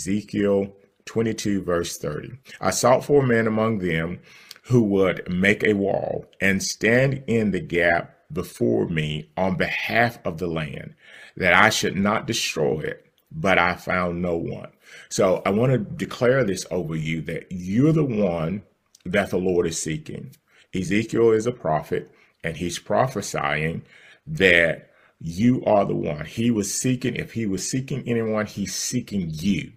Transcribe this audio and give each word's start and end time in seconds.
Ezekiel 0.00 0.74
22, 1.04 1.62
verse 1.62 1.98
30. 1.98 2.30
I 2.58 2.70
sought 2.70 3.04
for 3.04 3.22
a 3.22 3.26
man 3.26 3.46
among 3.46 3.80
them 3.80 4.20
who 4.64 4.82
would 4.84 5.30
make 5.30 5.62
a 5.62 5.74
wall 5.74 6.24
and 6.40 6.62
stand 6.62 7.22
in 7.26 7.50
the 7.50 7.60
gap 7.60 8.16
before 8.32 8.88
me 8.88 9.30
on 9.36 9.58
behalf 9.58 10.18
of 10.24 10.38
the 10.38 10.46
land, 10.46 10.94
that 11.36 11.52
I 11.52 11.68
should 11.68 11.96
not 11.96 12.26
destroy 12.26 12.80
it, 12.80 13.12
but 13.30 13.58
I 13.58 13.74
found 13.74 14.22
no 14.22 14.36
one. 14.36 14.70
So 15.10 15.42
I 15.44 15.50
want 15.50 15.72
to 15.72 15.78
declare 15.78 16.44
this 16.44 16.64
over 16.70 16.96
you 16.96 17.20
that 17.22 17.48
you're 17.50 17.92
the 17.92 18.04
one 18.04 18.62
that 19.04 19.28
the 19.28 19.38
Lord 19.38 19.66
is 19.66 19.82
seeking. 19.82 20.30
Ezekiel 20.74 21.32
is 21.32 21.46
a 21.46 21.52
prophet, 21.52 22.10
and 22.42 22.56
he's 22.56 22.78
prophesying 22.78 23.82
that 24.26 24.90
you 25.20 25.62
are 25.66 25.84
the 25.84 25.94
one. 25.94 26.24
He 26.24 26.50
was 26.50 26.72
seeking, 26.72 27.16
if 27.16 27.32
he 27.32 27.44
was 27.44 27.68
seeking 27.68 28.02
anyone, 28.08 28.46
he's 28.46 28.74
seeking 28.74 29.28
you. 29.30 29.72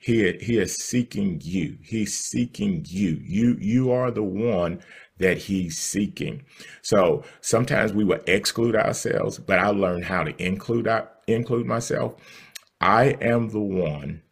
He, 0.00 0.32
he 0.40 0.56
is 0.58 0.76
seeking 0.76 1.42
you. 1.44 1.76
He's 1.82 2.18
seeking 2.18 2.86
you. 2.88 3.20
You 3.22 3.56
you 3.60 3.92
are 3.92 4.10
the 4.10 4.22
one 4.22 4.80
that 5.18 5.36
he's 5.36 5.76
seeking. 5.76 6.42
So 6.80 7.22
sometimes 7.42 7.92
we 7.92 8.04
will 8.04 8.20
exclude 8.26 8.74
ourselves, 8.74 9.38
but 9.38 9.58
I 9.58 9.68
learned 9.68 10.06
how 10.06 10.24
to 10.24 10.42
include 10.42 10.88
I, 10.88 11.02
include 11.26 11.66
myself. 11.66 12.14
I 12.80 13.18
am 13.20 13.50
the 13.50 13.60
one 13.60 14.22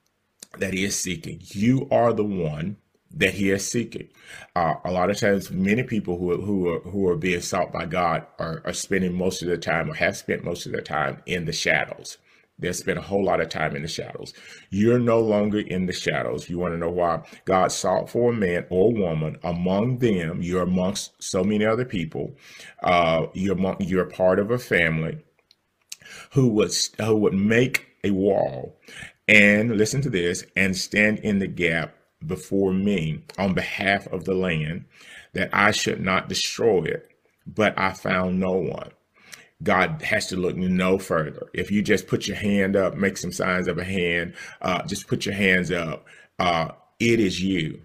that 0.56 0.72
he 0.72 0.84
is 0.84 0.98
seeking. 0.98 1.42
You 1.42 1.86
are 1.90 2.14
the 2.14 2.24
one 2.24 2.78
that 3.10 3.34
he 3.34 3.50
is 3.50 3.70
seeking. 3.70 4.08
Uh, 4.56 4.76
a 4.86 4.90
lot 4.90 5.10
of 5.10 5.18
times, 5.18 5.50
many 5.50 5.82
people 5.82 6.18
who 6.18 6.40
who 6.40 6.68
are 6.70 6.80
who 6.80 7.06
are 7.08 7.16
being 7.16 7.42
sought 7.42 7.72
by 7.72 7.84
God 7.84 8.26
are, 8.38 8.62
are 8.64 8.72
spending 8.72 9.12
most 9.12 9.42
of 9.42 9.48
their 9.48 9.58
time 9.58 9.90
or 9.90 9.94
have 9.94 10.16
spent 10.16 10.44
most 10.44 10.64
of 10.64 10.72
their 10.72 10.80
time 10.80 11.22
in 11.26 11.44
the 11.44 11.52
shadows. 11.52 12.16
They 12.58 12.72
spent 12.72 12.98
a 12.98 13.02
whole 13.02 13.24
lot 13.24 13.40
of 13.40 13.48
time 13.48 13.76
in 13.76 13.82
the 13.82 13.88
shadows. 13.88 14.34
You're 14.70 14.98
no 14.98 15.20
longer 15.20 15.60
in 15.60 15.86
the 15.86 15.92
shadows. 15.92 16.50
You 16.50 16.58
want 16.58 16.74
to 16.74 16.78
know 16.78 16.90
why? 16.90 17.22
God 17.44 17.70
sought 17.70 18.10
for 18.10 18.32
a 18.32 18.36
man 18.36 18.66
or 18.68 18.92
woman 18.92 19.38
among 19.44 19.98
them. 19.98 20.42
You're 20.42 20.62
amongst 20.62 21.22
so 21.22 21.44
many 21.44 21.64
other 21.64 21.84
people. 21.84 22.36
Uh, 22.82 23.26
you're 23.32 23.56
among, 23.56 23.76
you're 23.80 24.06
part 24.06 24.40
of 24.40 24.50
a 24.50 24.58
family 24.58 25.18
who 26.32 26.48
would 26.48 26.72
who 26.98 27.16
would 27.16 27.34
make 27.34 27.86
a 28.04 28.10
wall 28.10 28.78
and 29.28 29.76
listen 29.76 30.00
to 30.02 30.10
this 30.10 30.44
and 30.56 30.76
stand 30.76 31.18
in 31.20 31.38
the 31.38 31.46
gap 31.46 31.94
before 32.26 32.72
me 32.72 33.22
on 33.38 33.54
behalf 33.54 34.06
of 34.08 34.24
the 34.24 34.34
land 34.34 34.84
that 35.34 35.50
I 35.52 35.70
should 35.70 36.00
not 36.00 36.28
destroy 36.28 36.84
it, 36.84 37.08
but 37.46 37.78
I 37.78 37.92
found 37.92 38.40
no 38.40 38.52
one. 38.52 38.90
God 39.62 40.02
has 40.02 40.28
to 40.28 40.36
look 40.36 40.56
no 40.56 40.98
further. 40.98 41.48
If 41.52 41.70
you 41.70 41.82
just 41.82 42.06
put 42.06 42.28
your 42.28 42.36
hand 42.36 42.76
up, 42.76 42.94
make 42.94 43.16
some 43.16 43.32
signs 43.32 43.66
of 43.66 43.78
a 43.78 43.84
hand, 43.84 44.34
uh, 44.62 44.82
just 44.86 45.08
put 45.08 45.26
your 45.26 45.34
hands 45.34 45.72
up. 45.72 46.06
Uh, 46.38 46.68
it 47.00 47.18
is 47.18 47.42
you. 47.42 47.80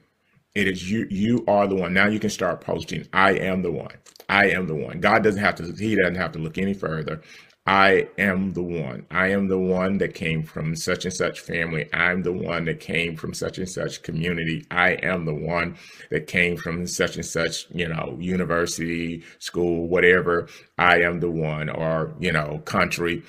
It 0.54 0.68
is 0.68 0.90
you. 0.90 1.08
You 1.10 1.44
are 1.48 1.68
the 1.68 1.76
one. 1.76 1.94
Now 1.94 2.08
you 2.08 2.20
can 2.20 2.30
start 2.30 2.62
posting. 2.62 3.08
I 3.12 3.34
am 3.34 3.64
the 3.64 3.72
one. 3.72 3.96
I 4.30 4.50
am 4.50 4.68
the 4.68 4.76
one. 4.76 5.00
God 5.00 5.24
doesn't 5.24 5.42
have 5.42 5.56
to. 5.56 5.74
He 5.74 5.96
doesn't 5.96 6.16
have 6.16 6.32
to 6.34 6.40
look 6.40 6.58
any 6.58 6.74
further. 6.74 7.22
I 7.66 8.10
am 8.18 8.52
the 8.52 8.62
one. 8.62 9.06
I 9.10 9.28
am 9.28 9.48
the 9.48 9.58
one 9.58 9.98
that 10.00 10.14
came 10.14 10.44
from 10.44 10.76
such 10.76 11.06
and 11.06 11.14
such 11.14 11.40
family. 11.40 11.88
I'm 11.94 12.22
the 12.22 12.34
one 12.34 12.66
that 12.66 12.82
came 12.82 13.16
from 13.16 13.34
such 13.34 13.58
and 13.58 13.70
such 13.70 14.02
community. 14.04 14.66
I 14.70 14.92
am 14.96 15.24
the 15.24 15.34
one 15.34 15.78
that 16.10 16.28
came 16.28 16.58
from 16.58 16.86
such 16.88 17.16
and 17.16 17.26
such, 17.26 17.68
you 17.72 17.88
know, 17.88 18.18
university, 18.20 19.24
school, 19.40 19.88
whatever. 19.88 20.50
I 20.78 21.04
am 21.04 21.22
the 21.22 21.32
one, 21.32 21.70
or, 21.70 22.14
you 22.20 22.34
know, 22.34 22.62
country. 22.66 23.24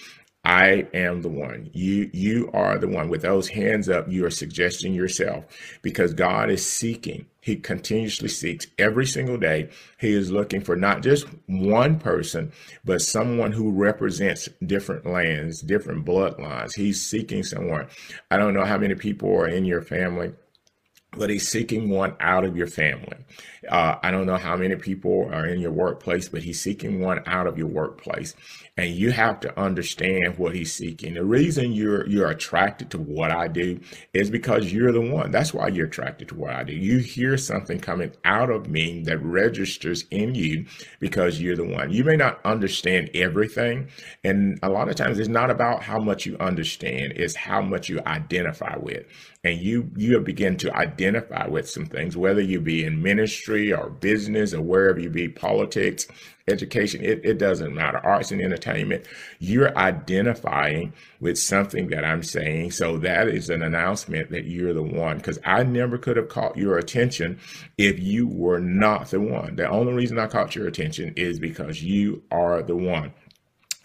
I 0.45 0.87
am 0.93 1.23
the 1.23 1.31
one. 1.31 1.71
You 1.73 2.11
you 2.13 2.51
are 2.53 2.77
the 2.79 2.89
one. 2.89 3.09
With 3.09 3.23
those 3.23 3.49
hands 3.49 3.89
up, 3.89 4.11
you 4.11 4.27
are 4.27 4.31
suggesting 4.31 4.93
yourself 4.93 5.45
because 5.81 6.13
God 6.13 6.51
is 6.51 6.65
seeking. 6.67 7.27
He 7.41 7.57
continuously 7.57 8.29
seeks 8.29 8.67
every 8.79 9.07
single 9.07 9.39
day. 9.39 9.71
He 9.99 10.13
is 10.13 10.31
looking 10.31 10.61
for 10.61 10.77
not 10.77 11.03
just 11.03 11.27
one 11.47 11.99
person, 11.99 12.53
but 12.85 13.03
someone 13.03 13.53
who 13.53 13.71
represents 13.71 14.49
different 14.67 15.07
lands, 15.07 15.61
different 15.61 16.05
bloodlines. 16.05 16.75
He's 16.75 17.05
seeking 17.05 17.43
someone. 17.43 17.89
I 18.31 18.37
don't 18.37 18.55
know 18.55 18.65
how 18.65 18.79
many 18.79 18.95
people 18.95 19.31
are 19.31 19.49
in 19.49 19.65
your 19.65 19.83
family 19.83 20.33
but 21.17 21.31
he's 21.31 21.49
seeking 21.49 21.89
one 21.91 22.15
out 22.21 22.45
of 22.45 22.57
your 22.57 22.67
family. 22.67 23.17
Uh, 23.69 23.97
I 24.03 24.11
don't 24.11 24.27
know 24.27 24.37
how 24.37 24.57
many 24.57 24.77
people 24.77 25.29
are 25.33 25.47
in 25.47 25.59
your 25.61 25.73
workplace, 25.73 26.29
but 26.29 26.43
he's 26.43 26.61
seeking 26.61 27.01
one 27.01 27.23
out 27.27 27.47
of 27.47 27.57
your 27.57 27.67
workplace, 27.67 28.35
and 28.77 28.91
you 28.91 29.11
have 29.11 29.41
to 29.41 29.59
understand 29.59 30.37
what 30.37 30.55
he's 30.55 30.73
seeking. 30.73 31.15
The 31.15 31.25
reason 31.25 31.73
you're 31.73 32.07
you're 32.07 32.29
attracted 32.29 32.91
to 32.91 32.99
what 32.99 33.31
I 33.31 33.49
do 33.49 33.81
is 34.13 34.31
because 34.31 34.73
you're 34.73 34.93
the 34.93 35.01
one. 35.01 35.31
That's 35.31 35.55
why 35.55 35.69
you're 35.69 35.87
attracted 35.87 36.29
to 36.29 36.35
what 36.35 36.51
I 36.51 36.65
do. 36.65 36.75
You 36.75 36.99
hear 36.99 37.39
something 37.39 37.81
coming 37.81 38.13
out 38.25 38.51
of 38.51 38.69
me 38.69 39.03
that 39.05 39.23
registers 39.23 40.05
in 40.11 40.35
you 40.35 40.67
because 41.01 41.41
you're 41.41 41.57
the 41.57 41.65
one. 41.65 41.91
You 41.91 42.05
may 42.05 42.17
not 42.17 42.41
understand 42.45 43.11
everything, 43.15 43.89
and 44.23 44.59
a 44.63 44.69
lot 44.69 44.89
of 44.89 44.97
times 44.97 45.19
it's 45.19 45.29
not 45.29 45.51
about 45.51 45.83
how 45.83 45.99
much 45.99 46.27
you 46.27 46.37
understand; 46.39 47.15
it's 47.17 47.35
how 47.35 47.63
much 47.63 47.89
you 47.89 48.01
identify 48.07 48.77
with 48.77 49.07
and 49.45 49.61
you 49.61 49.91
you 49.97 50.19
begin 50.21 50.57
to 50.57 50.75
identify 50.75 51.47
with 51.47 51.69
some 51.69 51.87
things, 51.87 52.17
whether 52.17 52.41
you 52.41 52.61
be 52.61 52.85
in 52.85 53.03
ministry 53.03 53.73
or 53.73 53.91
business 53.91 54.55
or 54.55 54.63
wherever 54.63 54.99
you 54.99 55.11
be, 55.11 55.29
politics, 55.29 56.07
education, 56.49 57.05
it, 57.05 57.21
it 57.25 57.39
doesn't 57.39 57.75
matter, 57.75 57.99
arts 57.99 58.33
and 58.33 58.41
entertainment, 58.41 59.07
you're 59.39 59.77
identifying 59.79 60.93
with 61.21 61.39
something 61.39 61.89
that 61.89 62.05
I'm 62.05 62.23
saying. 62.23 62.71
So 62.73 62.99
that 62.99 63.29
is 63.29 63.51
an 63.51 63.63
announcement 63.63 64.31
that 64.31 64.47
you're 64.47 64.75
the 64.75 64.83
one, 64.83 65.19
because 65.19 65.39
I 65.45 65.63
never 65.63 65.99
could 65.99 66.17
have 66.17 66.29
caught 66.29 66.57
your 66.57 66.79
attention 66.79 67.39
if 67.79 67.99
you 67.99 68.27
were 68.27 68.61
not 68.61 69.11
the 69.11 69.21
one. 69.21 69.57
The 69.57 69.69
only 69.69 69.93
reason 69.93 70.19
I 70.19 70.27
caught 70.27 70.57
your 70.57 70.67
attention 70.67 71.15
is 71.17 71.39
because 71.39 71.83
you 71.83 72.23
are 72.31 72.63
the 72.63 72.77
one. 72.77 73.13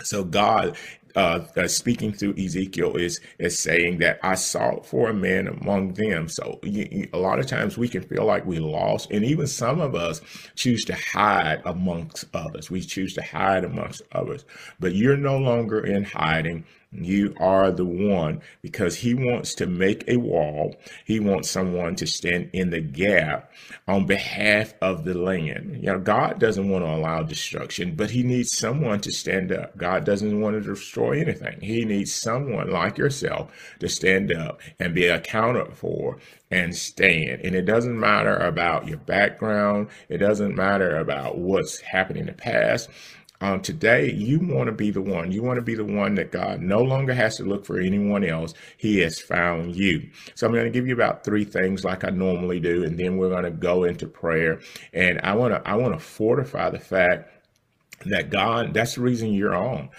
So 0.03 0.24
God 0.24 0.78
uh, 1.16 1.68
speaking 1.68 2.14
through 2.14 2.36
Ezekiel 2.38 2.96
is 2.96 3.20
is 3.38 3.59
saying 3.59 4.00
that 4.00 4.20
I 4.24 4.36
sought 4.36 4.86
for 4.86 5.09
a 5.09 5.14
man 5.14 5.47
among 5.47 5.94
them. 5.94 6.28
So 6.30 6.59
you, 6.64 6.88
you, 6.92 7.09
a 7.14 7.18
lot 7.18 7.40
of 7.40 7.47
times 7.47 7.78
we 7.78 7.88
can 7.88 8.03
feel 8.03 8.25
like 8.25 8.46
we 8.46 8.59
lost, 8.59 9.12
and 9.12 9.24
even 9.25 9.47
some 9.47 9.81
of 9.81 9.96
us 9.96 10.22
choose 10.56 10.84
to 10.86 10.96
hide 10.96 11.62
amongst 11.66 12.25
others. 12.34 12.70
We 12.70 12.81
choose 12.81 13.14
to 13.16 13.22
hide 13.22 13.64
amongst 13.64 14.02
others, 14.12 14.46
but 14.80 14.96
you're 14.96 15.18
no 15.18 15.38
longer 15.38 15.86
in 15.86 16.03
hiding. 16.03 16.66
You 16.92 17.36
are 17.40 17.70
the 17.72 17.86
one 17.86 18.41
because 18.64 18.96
he 18.96 19.14
wants 19.14 19.53
to 19.56 19.68
make 19.68 20.06
a 20.08 20.18
wall. 20.18 20.76
He 21.06 21.20
wants 21.20 21.52
someone 21.52 21.96
to 21.97 22.08
stand 22.08 22.50
in 22.52 22.72
the 22.72 22.81
gap 22.81 23.52
on 23.88 24.08
behalf 24.08 24.74
of 24.81 25.03
the 25.03 25.14
land. 25.14 25.78
You 25.81 25.94
know, 25.94 26.00
God 26.00 26.40
doesn't 26.40 26.68
want 26.68 26.84
to 26.84 26.90
allow 26.90 27.22
destruction, 27.22 27.94
but 27.96 28.09
he 28.09 28.24
needs 28.24 28.58
someone 28.58 29.02
to 29.02 29.12
stand 29.12 29.52
up. 29.52 29.78
God 29.78 30.03
doesn't 30.03 30.41
want 30.41 30.56
to 30.56 30.68
destroy 30.68 30.99
anything. 31.08 31.60
He 31.62 31.86
needs 31.86 32.14
someone 32.14 32.70
like 32.70 32.98
yourself 32.98 33.52
to 33.80 33.90
stand 33.90 34.32
up 34.32 34.62
and 34.80 34.94
be 34.94 35.08
accounted 35.08 35.74
for 35.76 36.18
and 36.52 36.76
stand. 36.76 37.42
And 37.42 37.56
it 37.56 37.64
doesn't 37.64 38.00
matter 38.00 38.36
about 38.36 38.88
your 38.88 38.98
background. 38.98 39.90
It 40.09 40.18
doesn't 40.18 40.56
matter 40.56 40.98
about 40.98 41.38
what's 41.38 41.80
happened 41.82 42.20
in 42.20 42.26
the 42.28 42.34
past. 42.34 42.90
Um, 43.42 43.62
today, 43.62 44.12
you 44.12 44.40
want 44.40 44.68
to 44.68 44.74
be 44.74 44.92
the 44.92 45.02
one. 45.02 45.32
You 45.32 45.42
want 45.44 45.58
to 45.58 45.62
be 45.62 45.76
the 45.76 45.86
one 45.86 46.16
that 46.16 46.32
God 46.32 46.59
no 46.59 46.82
longer 46.82 47.14
has 47.14 47.38
to 47.38 47.46
look 47.46 47.66
for 47.66 47.80
anyone 47.80 48.26
else. 48.26 48.54
He 48.76 49.00
has 49.00 49.22
found 49.22 49.78
you. 49.78 50.09
So 50.36 50.46
I'm 50.46 50.54
going 50.54 50.66
to 50.66 50.72
give 50.72 50.88
you 50.88 50.94
about 50.94 51.24
three 51.24 51.46
things 51.46 51.86
like 51.86 52.04
I 52.04 52.09
normally 52.09 52.59
do, 52.59 52.84
and 52.84 53.00
then 53.00 53.16
we're 53.16 53.29
going 53.29 53.46
to 53.46 53.52
go 53.52 53.85
into 53.85 54.08
prayer. 54.08 54.59
And 54.91 55.22
I 55.23 55.35
want 55.35 55.53
to 55.53 55.66
I 55.70 55.76
want 55.76 55.94
to 55.94 56.00
fortify 56.00 56.70
the 56.70 56.79
fact 56.79 57.32
that 58.05 58.29
God, 58.29 58.73
that's 58.73 58.96
the 58.96 59.01
reason 59.01 59.34
you're 59.34 59.55
on. 59.55 59.90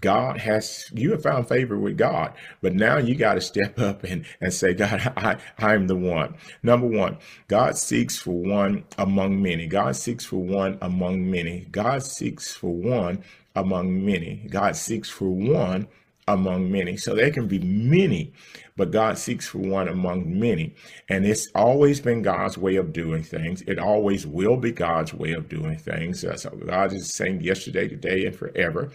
God 0.00 0.38
has, 0.38 0.90
you 0.92 1.12
have 1.12 1.22
found 1.22 1.48
favor 1.48 1.78
with 1.78 1.96
God, 1.96 2.32
but 2.62 2.74
now 2.74 2.98
you 2.98 3.14
got 3.14 3.34
to 3.34 3.40
step 3.40 3.78
up 3.78 4.04
and, 4.04 4.24
and 4.40 4.52
say, 4.52 4.74
God, 4.74 5.12
I, 5.16 5.36
I'm 5.58 5.86
the 5.86 5.96
one. 5.96 6.36
Number 6.62 6.86
one, 6.86 7.18
God 7.48 7.76
seeks 7.76 8.16
for 8.16 8.32
one 8.32 8.84
among 8.98 9.42
many. 9.42 9.66
God 9.66 9.96
seeks 9.96 10.24
for 10.24 10.42
one 10.42 10.78
among 10.80 11.30
many. 11.30 11.66
God 11.70 12.02
seeks 12.02 12.52
for 12.52 12.72
one 12.74 13.24
among 13.54 14.04
many. 14.04 14.46
God 14.50 14.76
seeks 14.76 15.08
for 15.10 15.28
one 15.28 15.88
among 16.34 16.70
many. 16.70 16.96
So 16.96 17.14
there 17.14 17.30
can 17.30 17.46
be 17.46 17.58
many, 17.58 18.32
but 18.76 18.90
God 18.90 19.18
seeks 19.18 19.46
for 19.46 19.58
one 19.58 19.88
among 19.88 20.38
many. 20.38 20.74
And 21.08 21.26
it's 21.26 21.48
always 21.54 22.00
been 22.00 22.22
God's 22.22 22.56
way 22.56 22.76
of 22.76 22.92
doing 22.92 23.22
things. 23.22 23.62
It 23.62 23.78
always 23.78 24.26
will 24.26 24.56
be 24.56 24.72
God's 24.72 25.12
way 25.12 25.32
of 25.32 25.48
doing 25.48 25.76
things. 25.76 26.24
Uh, 26.24 26.36
so 26.36 26.50
God 26.50 26.92
is 26.92 27.02
the 27.02 27.24
same 27.24 27.40
yesterday, 27.40 27.88
today, 27.88 28.26
and 28.26 28.34
forever. 28.34 28.90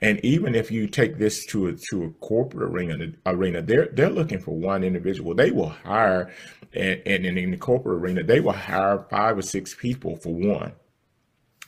And 0.00 0.24
even 0.24 0.54
if 0.54 0.70
you 0.70 0.86
take 0.86 1.18
this 1.18 1.46
to 1.46 1.68
a, 1.68 1.72
to 1.90 2.04
a 2.04 2.10
corporate 2.24 2.70
arena, 2.70 3.12
arena, 3.26 3.62
they're 3.62 3.88
they're 3.92 4.10
looking 4.10 4.40
for 4.40 4.56
one 4.56 4.84
individual. 4.84 5.34
They 5.34 5.50
will 5.50 5.68
hire, 5.68 6.32
and, 6.74 7.00
and 7.06 7.26
in 7.26 7.50
the 7.50 7.56
corporate 7.56 8.00
arena, 8.00 8.22
they 8.22 8.40
will 8.40 8.52
hire 8.52 9.06
five 9.10 9.38
or 9.38 9.42
six 9.42 9.74
people 9.74 10.16
for 10.16 10.34
one 10.34 10.72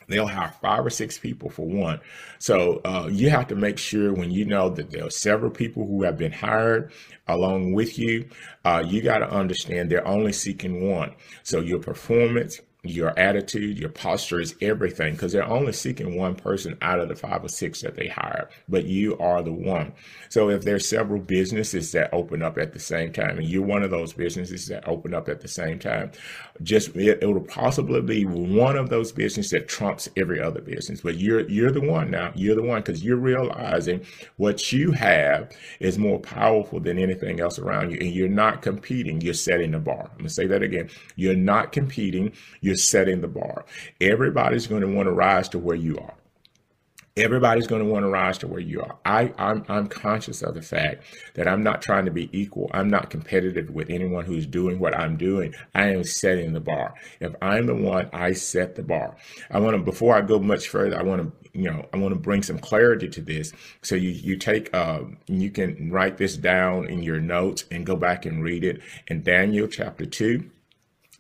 they'll 0.08 0.26
hire 0.26 0.54
five 0.60 0.84
or 0.84 0.90
six 0.90 1.19
people 1.19 1.50
for 1.50 1.66
one. 1.66 2.00
So 2.38 2.81
uh, 2.84 3.08
you 3.10 3.31
have 3.31 3.49
to 3.49 3.56
make 3.56 3.78
sure 3.78 4.12
when 4.12 4.31
you 4.31 4.44
know 4.44 4.69
that 4.70 4.90
there 4.90 5.06
are 5.06 5.10
several 5.10 5.50
people 5.50 5.87
who 5.87 6.02
have 6.02 6.19
been 6.19 6.32
hired 6.32 6.93
along 7.28 7.72
with 7.72 7.99
you, 7.99 8.28
uh, 8.64 8.82
you 8.87 9.02
got 9.02 9.19
to 9.19 9.31
understand 9.31 9.90
they're 9.90 10.06
only 10.06 10.32
seeking 10.32 10.88
one. 10.88 11.14
So 11.43 11.60
your 11.60 11.78
performance, 11.78 12.60
your 12.84 13.17
attitude, 13.17 13.79
your 13.79 13.90
posture 13.90 14.40
is 14.40 14.56
everything 14.61 15.12
because 15.12 15.31
they're 15.31 15.49
only 15.49 15.73
seeking 15.73 16.17
one 16.17 16.34
person 16.34 16.76
out 16.82 16.99
of 16.99 17.08
the 17.08 17.14
five 17.14 17.44
or 17.44 17.49
six 17.49 17.81
that 17.81 17.94
they 17.94 18.08
hire, 18.08 18.49
but 18.69 18.84
you 18.84 19.17
are 19.19 19.40
the 19.40 19.52
one. 19.52 19.93
So 20.31 20.49
if 20.50 20.64
there's 20.64 20.88
several 20.88 21.20
businesses 21.20 21.93
that 21.93 22.12
open 22.12 22.43
up 22.43 22.58
at 22.58 22.73
the 22.73 22.81
same 22.81 23.12
time 23.12 23.38
and 23.38 23.46
you're 23.46 23.62
one 23.62 23.84
of 23.84 23.93
those 23.93 24.12
businesses 24.12 24.67
that 24.67 24.88
open 24.88 25.14
up 25.14 25.29
at 25.29 25.40
the 25.40 25.46
same 25.46 25.79
time, 25.79 26.11
just 26.62 26.96
it, 26.96 27.25
will 27.25 27.40
possibly 27.40 28.00
be 28.00 28.25
one 28.25 28.76
of 28.76 28.88
those 28.88 29.12
businesses 29.12 29.52
that 29.52 29.69
trumps 29.69 30.08
every 30.17 30.40
other 30.43 30.61
business. 30.61 31.00
But 31.02 31.19
you're 31.19 31.49
you're 31.49 31.70
the 31.70 31.81
one 31.81 32.11
now. 32.11 32.32
You're 32.35 32.56
the 32.56 32.62
one 32.62 32.82
because 32.82 33.05
you're 33.05 33.17
realizing 33.17 34.05
what 34.37 34.73
you 34.73 34.90
have 34.93 35.52
is 35.81 35.99
more 35.99 36.19
powerful 36.19 36.81
than 36.81 36.99
anything 36.99 37.40
else 37.40 37.58
around 37.58 37.90
you, 37.90 37.99
and 38.00 38.11
you're 38.11 38.28
not 38.28 38.61
competing. 38.62 39.20
You're 39.20 39.35
setting 39.35 39.70
the 39.70 39.78
bar. 39.78 40.11
I'm 40.11 40.19
gonna 40.19 40.28
say 40.28 40.46
that 40.46 40.62
again. 40.62 40.90
You're 41.17 41.37
not 41.37 41.73
competing. 41.73 42.32
You're 42.61 42.72
setting 42.77 43.21
the 43.21 43.29
bar. 43.29 43.65
Everybody's 44.01 44.67
going 44.67 44.83
to 44.83 44.89
want 44.89 45.07
to 45.07 45.13
rise 45.13 45.49
to 45.51 45.59
where 45.59 45.77
you 45.77 45.99
are 45.99 46.15
everybody's 47.17 47.67
going 47.67 47.85
to 47.85 47.91
want 47.91 48.05
to 48.05 48.09
rise 48.09 48.39
to 48.39 48.49
where 48.49 48.61
you 48.61 48.81
are. 48.81 48.97
I, 49.05 49.33
I'm, 49.37 49.65
I'm 49.69 49.87
conscious 49.87 50.43
of 50.43 50.55
the 50.55 50.63
fact 50.63 51.05
that 51.35 51.47
I'm 51.47 51.63
not 51.63 51.83
trying 51.83 52.07
to 52.07 52.11
be 52.11 52.31
equal. 52.33 52.71
I'm 52.73 52.89
not 52.89 53.11
competitive 53.11 53.71
with 53.71 53.91
anyone 53.91 54.25
who's 54.25 54.47
doing 54.47 54.79
what 54.79 54.97
I'm 54.97 55.17
doing. 55.17 55.55
I 55.75 55.89
am 55.89 56.05
setting 56.05 56.53
the 56.53 56.61
bar. 56.61 56.95
If 57.21 57.35
I'm 57.43 57.67
the 57.67 57.75
one, 57.75 58.09
I 58.13 58.33
set 58.33 58.77
the 58.77 58.83
bar. 58.83 59.17
I 59.51 59.59
want 59.61 59.77
to, 59.77 59.83
before 59.83 60.17
I 60.17 60.23
go 60.23 60.39
much 60.39 60.69
further, 60.69 60.99
I 60.99 61.03
want 61.03 61.23
to, 61.23 61.59
you 61.59 61.71
know, 61.71 61.87
I 61.93 61.99
want 61.99 62.15
to 62.15 62.21
bring 62.21 62.43
some 62.43 62.59
clarity 62.59 63.09
to 63.11 63.21
this. 63.21 63.53
So 63.83 63.95
you, 63.95 64.11
you 64.11 64.37
take, 64.39 64.75
uh, 64.75 65.01
you 65.27 65.51
can 65.51 65.93
write 65.93 66.17
this 66.17 66.39
down 66.39 66.89
in 66.89 67.03
your 67.03 67.21
notes 67.21 67.67
and 67.71 67.85
go 67.85 67.95
back 67.95 68.25
and 68.25 68.43
read 68.43 68.65
it 68.65 68.81
in 69.09 69.23
Daniel 69.23 69.69
chapter 69.69 70.07
two 70.07 70.51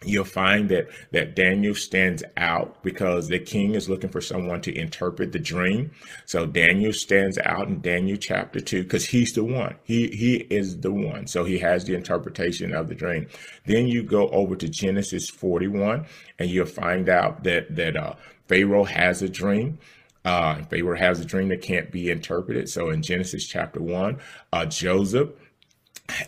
you'll 0.04 0.24
find 0.24 0.68
that 0.68 0.88
that 1.12 1.36
Daniel 1.36 1.74
stands 1.74 2.22
out 2.36 2.82
because 2.82 3.28
the 3.28 3.38
king 3.38 3.74
is 3.74 3.88
looking 3.88 4.10
for 4.10 4.20
someone 4.20 4.60
to 4.62 4.76
interpret 4.76 5.32
the 5.32 5.38
dream. 5.38 5.90
So 6.26 6.46
Daniel 6.46 6.92
stands 6.92 7.38
out 7.38 7.68
in 7.68 7.80
Daniel 7.80 8.16
chapter 8.16 8.60
2 8.60 8.84
because 8.84 9.06
he's 9.06 9.32
the 9.32 9.44
one. 9.44 9.76
He 9.84 10.08
he 10.08 10.36
is 10.50 10.80
the 10.80 10.92
one. 10.92 11.26
So 11.26 11.44
he 11.44 11.58
has 11.58 11.84
the 11.84 11.94
interpretation 11.94 12.74
of 12.74 12.88
the 12.88 12.94
dream. 12.94 13.28
Then 13.66 13.86
you 13.86 14.02
go 14.02 14.28
over 14.28 14.56
to 14.56 14.68
Genesis 14.68 15.28
41 15.30 16.06
and 16.38 16.50
you'll 16.50 16.66
find 16.66 17.08
out 17.08 17.44
that 17.44 17.74
that 17.76 17.96
uh, 17.96 18.14
Pharaoh 18.48 18.84
has 18.84 19.22
a 19.22 19.28
dream. 19.28 19.78
Uh, 20.24 20.62
Pharaoh 20.64 20.96
has 20.96 21.18
a 21.18 21.24
dream 21.24 21.48
that 21.48 21.62
can't 21.62 21.90
be 21.90 22.10
interpreted. 22.10 22.68
So 22.68 22.90
in 22.90 23.02
Genesis 23.02 23.44
chapter 23.46 23.82
1, 23.82 24.18
uh, 24.52 24.66
Joseph 24.66 25.30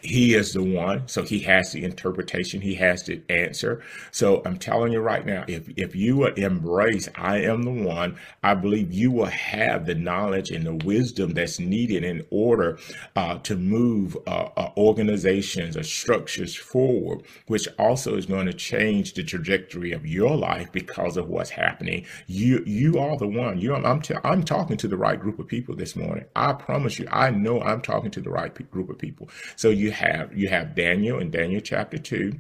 he 0.03 0.35
is 0.35 0.53
the 0.53 0.63
one 0.63 1.07
so 1.07 1.23
he 1.23 1.41
has 1.41 1.73
the 1.73 1.85
interpretation 1.85 2.61
he 2.61 2.75
has 2.75 3.05
the 3.05 3.21
answer. 3.29 3.83
So 4.11 4.43
i'm 4.45 4.59
telling 4.59 4.93
you 4.93 5.01
right 5.01 5.25
now 5.25 5.45
if 5.49 5.69
if 5.77 5.95
you 5.95 6.27
embrace 6.27 7.09
i 7.17 7.39
am 7.39 7.63
the 7.63 7.71
one 7.71 8.17
i 8.43 8.55
believe 8.55 8.93
you 8.93 9.11
will 9.11 9.27
have 9.27 9.87
the 9.87 9.95
knowledge 9.95 10.51
and 10.51 10.67
the 10.67 10.75
wisdom 10.85 11.33
that's 11.33 11.59
needed 11.59 12.05
in 12.05 12.25
order 12.31 12.79
uh, 13.17 13.39
to 13.39 13.57
move 13.57 14.17
uh, 14.27 14.49
uh, 14.57 14.71
organizations 14.77 15.77
or 15.77 15.83
structures 15.83 16.55
forward 16.57 17.23
which 17.47 17.69
also 17.79 18.17
is 18.17 18.27
going 18.27 18.47
to 18.47 18.53
change 18.53 19.15
the 19.15 19.23
trajectory 19.23 19.93
of 19.93 20.07
your 20.07 20.37
life 20.37 20.71
because 20.73 21.17
of 21.17 21.29
what's 21.29 21.51
happening. 21.51 22.07
You 22.27 22.63
you 22.67 22.99
are 22.99 23.17
the 23.17 23.27
one. 23.27 23.59
You 23.61 23.75
i'm 23.75 24.01
t- 24.01 24.15
i'm 24.25 24.43
talking 24.43 24.77
to 24.79 24.89
the 24.89 24.97
right 24.97 25.19
group 25.19 25.39
of 25.39 25.47
people 25.47 25.75
this 25.75 25.97
morning. 25.97 26.25
I 26.37 26.53
promise 26.53 26.99
you 26.99 27.07
i 27.11 27.31
know 27.31 27.61
i'm 27.61 27.81
talking 27.83 28.11
to 28.13 28.21
the 28.21 28.31
right 28.31 28.53
group 28.71 28.91
of 28.91 28.99
people. 28.99 29.29
So 29.57 29.69
you 29.75 29.91
have 29.91 30.37
you 30.37 30.49
have 30.49 30.75
Daniel 30.75 31.19
in 31.19 31.31
Daniel 31.31 31.61
chapter 31.61 31.99
2 31.99 32.33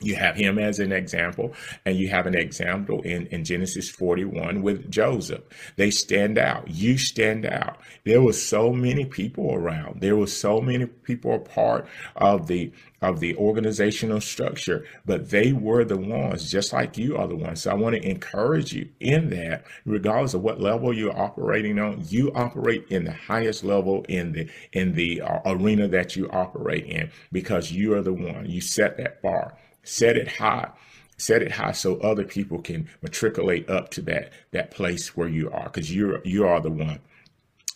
you 0.00 0.16
have 0.16 0.36
him 0.36 0.58
as 0.58 0.78
an 0.78 0.92
example, 0.92 1.54
and 1.84 1.96
you 1.96 2.08
have 2.08 2.26
an 2.26 2.36
example 2.36 3.00
in, 3.02 3.26
in 3.28 3.44
Genesis 3.44 3.88
41 3.88 4.62
with 4.62 4.90
Joseph. 4.90 5.42
They 5.76 5.90
stand 5.90 6.38
out. 6.38 6.68
You 6.68 6.98
stand 6.98 7.46
out. 7.46 7.78
There 8.04 8.22
were 8.22 8.32
so 8.32 8.72
many 8.72 9.04
people 9.04 9.54
around. 9.54 10.00
There 10.00 10.16
were 10.16 10.26
so 10.26 10.60
many 10.60 10.86
people 10.86 11.34
a 11.34 11.38
part 11.38 11.86
of 12.16 12.46
the 12.46 12.72
of 13.02 13.20
the 13.20 13.36
organizational 13.36 14.20
structure, 14.20 14.84
but 15.04 15.30
they 15.30 15.52
were 15.52 15.84
the 15.84 15.98
ones, 15.98 16.50
just 16.50 16.72
like 16.72 16.96
you 16.96 17.16
are 17.16 17.28
the 17.28 17.36
ones. 17.36 17.62
So 17.62 17.70
I 17.70 17.74
want 17.74 17.94
to 17.94 18.08
encourage 18.08 18.72
you 18.72 18.88
in 19.00 19.28
that, 19.30 19.64
regardless 19.84 20.32
of 20.34 20.42
what 20.42 20.60
level 20.60 20.94
you're 20.94 21.16
operating 21.16 21.78
on, 21.78 22.02
you 22.08 22.32
operate 22.34 22.86
in 22.88 23.04
the 23.04 23.12
highest 23.12 23.64
level 23.64 24.04
in 24.08 24.32
the 24.32 24.48
in 24.72 24.94
the 24.94 25.20
uh, 25.20 25.40
arena 25.44 25.88
that 25.88 26.16
you 26.16 26.28
operate 26.30 26.86
in 26.86 27.10
because 27.32 27.70
you 27.70 27.94
are 27.94 28.02
the 28.02 28.12
one. 28.12 28.46
You 28.46 28.60
set 28.60 28.96
that 28.96 29.22
bar 29.22 29.56
set 29.86 30.16
it 30.16 30.28
high 30.28 30.70
set 31.18 31.42
it 31.42 31.52
high 31.52 31.72
so 31.72 31.96
other 32.00 32.24
people 32.24 32.60
can 32.60 32.88
matriculate 33.02 33.68
up 33.70 33.90
to 33.90 34.02
that 34.02 34.32
that 34.50 34.70
place 34.70 35.16
where 35.16 35.28
you 35.28 35.50
are 35.50 35.64
because 35.64 35.94
you're 35.94 36.20
you 36.24 36.46
are 36.46 36.60
the 36.60 36.70
one 36.70 37.00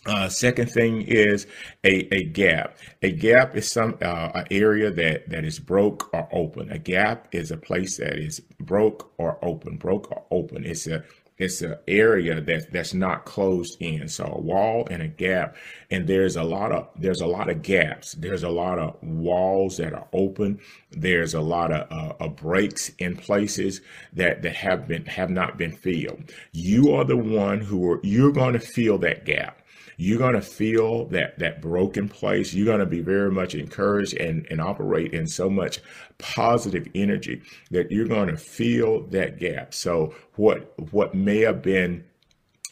uh, 0.05 0.27
second 0.27 0.71
thing 0.71 1.03
is 1.03 1.45
a, 1.83 2.11
a 2.13 2.23
gap. 2.23 2.77
A 3.03 3.11
gap 3.11 3.55
is 3.55 3.71
some 3.71 3.97
uh, 4.01 4.31
an 4.33 4.47
area 4.49 4.89
that 4.89 5.29
that 5.29 5.45
is 5.45 5.59
broke 5.59 6.11
or 6.13 6.27
open. 6.31 6.71
A 6.71 6.79
gap 6.79 7.27
is 7.31 7.51
a 7.51 7.57
place 7.57 7.97
that 7.97 8.17
is 8.17 8.39
broke 8.59 9.11
or 9.19 9.37
open. 9.45 9.77
Broke 9.77 10.11
or 10.11 10.23
open. 10.31 10.65
It's 10.65 10.87
a 10.87 11.03
it's 11.41 11.63
an 11.63 11.75
area 11.87 12.39
that 12.39 12.71
that's 12.71 12.93
not 12.93 13.25
closed 13.25 13.77
in. 13.79 14.07
So 14.07 14.25
a 14.25 14.39
wall 14.39 14.87
and 14.91 15.01
a 15.01 15.07
gap, 15.07 15.55
and 15.89 16.07
there's 16.07 16.35
a 16.35 16.43
lot 16.43 16.71
of 16.71 16.87
there's 16.95 17.21
a 17.21 17.25
lot 17.25 17.49
of 17.49 17.63
gaps. 17.63 18.13
There's 18.13 18.43
a 18.43 18.49
lot 18.49 18.77
of 18.77 19.01
walls 19.01 19.77
that 19.77 19.93
are 19.93 20.07
open. 20.13 20.59
There's 20.91 21.33
a 21.33 21.41
lot 21.41 21.71
of, 21.71 21.91
uh, 21.91 22.13
of 22.19 22.35
breaks 22.35 22.89
in 22.99 23.15
places 23.15 23.81
that 24.13 24.43
that 24.43 24.55
have 24.55 24.87
been 24.87 25.05
have 25.05 25.31
not 25.31 25.57
been 25.57 25.71
filled. 25.71 26.31
You 26.51 26.93
are 26.93 27.05
the 27.05 27.17
one 27.17 27.59
who 27.59 27.91
are 27.91 27.99
you're 28.03 28.31
going 28.31 28.53
to 28.53 28.59
fill 28.59 28.99
that 28.99 29.25
gap 29.25 29.60
you're 30.01 30.17
going 30.17 30.33
to 30.33 30.41
feel 30.41 31.05
that 31.05 31.37
that 31.37 31.61
broken 31.61 32.09
place. 32.09 32.55
You're 32.55 32.65
going 32.65 32.79
to 32.79 32.87
be 32.87 33.01
very 33.01 33.29
much 33.29 33.53
encouraged 33.53 34.15
and, 34.15 34.47
and 34.49 34.59
operate 34.59 35.13
in 35.13 35.27
so 35.27 35.47
much 35.47 35.79
positive 36.17 36.87
energy 36.95 37.43
that 37.69 37.91
you're 37.91 38.07
going 38.07 38.29
to 38.29 38.35
feel 38.35 39.05
that 39.09 39.37
gap. 39.37 39.75
So 39.75 40.15
what 40.37 40.73
what 40.91 41.13
may 41.13 41.41
have 41.41 41.61
been 41.61 42.03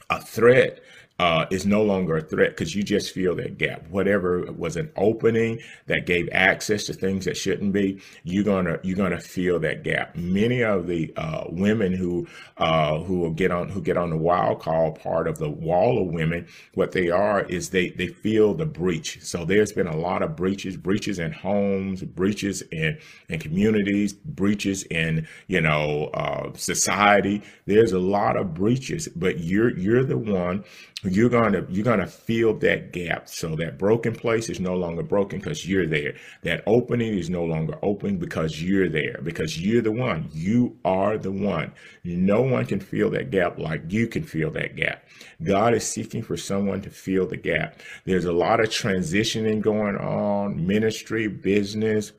a 0.10 0.20
threat 0.20 0.80
uh, 1.20 1.46
is 1.52 1.66
no 1.66 1.84
longer 1.84 2.18
a 2.18 2.22
threat 2.22 2.52
because 2.52 2.74
you 2.74 2.82
just 2.82 3.12
feel 3.12 3.36
that 3.36 3.58
gap. 3.58 3.86
Whatever 3.90 4.52
was 4.54 4.78
an 4.78 4.90
opening 4.96 5.60
that 5.88 6.06
gave 6.06 6.30
access 6.32 6.86
to 6.86 6.94
things 6.94 7.26
that 7.26 7.36
shouldn't 7.36 7.74
be, 7.74 8.02
you're 8.24 8.44
gonna 8.44 8.80
you're 8.84 8.96
gonna 8.96 9.20
feel 9.20 9.60
that 9.60 9.84
gap. 9.84 10.16
Many 10.16 10.64
of 10.64 10.88
the 10.88 11.14
uh, 11.18 11.44
women 11.50 11.94
who 11.94 12.26
uh, 12.58 13.00
who 13.00 13.20
will 13.20 13.32
get 13.32 13.52
on 13.52 13.68
who 13.70 13.82
get 13.82 13.98
on 13.98 14.10
the 14.10 14.18
wild 14.18 14.62
call 14.62 14.94
part 14.94 15.28
of 15.28 15.38
the 15.38 15.50
wall 15.50 16.02
of 16.02 16.08
women, 16.14 16.48
what 16.74 16.94
they 16.94 17.10
are 17.10 17.42
is 17.44 17.70
they 17.70 17.90
they 17.90 18.08
feel 18.08 18.54
the 18.54 18.66
breach. 18.66 19.22
So 19.22 19.44
there's 19.44 19.74
been 19.74 19.88
a 19.88 19.98
lot 19.98 20.22
of 20.22 20.38
breaches, 20.38 20.78
breaches 20.78 21.20
in 21.20 21.34
homes, 21.34 22.02
breaches 22.02 22.62
in 22.72 22.98
in 23.28 23.40
communities, 23.40 24.14
breaches 24.14 24.84
in 24.84 25.28
you 25.48 25.60
know 25.60 26.06
uh, 26.14 26.54
society. 26.54 27.42
There's 27.66 27.92
a 27.92 28.00
lot 28.00 28.38
of 28.38 28.54
breaches, 28.54 29.10
but 29.10 29.40
you're 29.40 29.78
you're 29.78 30.06
the 30.06 30.18
one 30.18 30.64
you're 31.12 31.30
gonna 31.30 31.66
you're 31.70 31.84
gonna 31.84 32.08
fill 32.08 32.54
that 32.60 32.92
gap. 32.92 33.30
So 33.30 33.56
that 33.56 33.78
broken 33.78 34.14
place 34.14 34.50
is 34.50 34.60
no 34.60 34.76
longer 34.76 35.04
broken 35.04 35.40
because 35.40 35.68
you're 35.68 35.88
there. 35.88 36.16
That 36.44 36.64
opening 36.66 37.18
is 37.18 37.30
no 37.30 37.44
longer 37.44 37.78
open 37.82 38.18
because 38.18 38.62
you're 38.62 38.90
there. 38.90 39.20
Because 39.24 39.60
you're 39.60 39.82
the 39.82 39.92
one. 39.92 40.30
You 40.32 40.78
are 40.86 41.18
the 41.18 41.32
one. 41.32 41.74
No 42.04 42.42
one 42.42 42.66
can 42.66 42.80
feel 42.80 43.10
that 43.12 43.32
gap 43.32 43.60
like 43.60 43.84
you 43.90 44.08
can 44.08 44.24
feel 44.24 44.52
that 44.52 44.76
gap. 44.76 45.04
God 45.44 45.74
is 45.74 45.88
seeking 45.88 46.22
for 46.22 46.38
someone 46.38 46.82
to 46.82 46.90
fill 46.90 47.28
the 47.28 47.38
gap. 47.38 47.80
There's 48.06 48.26
a 48.26 48.34
lot 48.34 48.60
of 48.60 48.70
transitioning 48.70 49.62
going 49.62 49.98
on, 49.98 50.66
ministry, 50.66 51.28
business, 51.28 52.12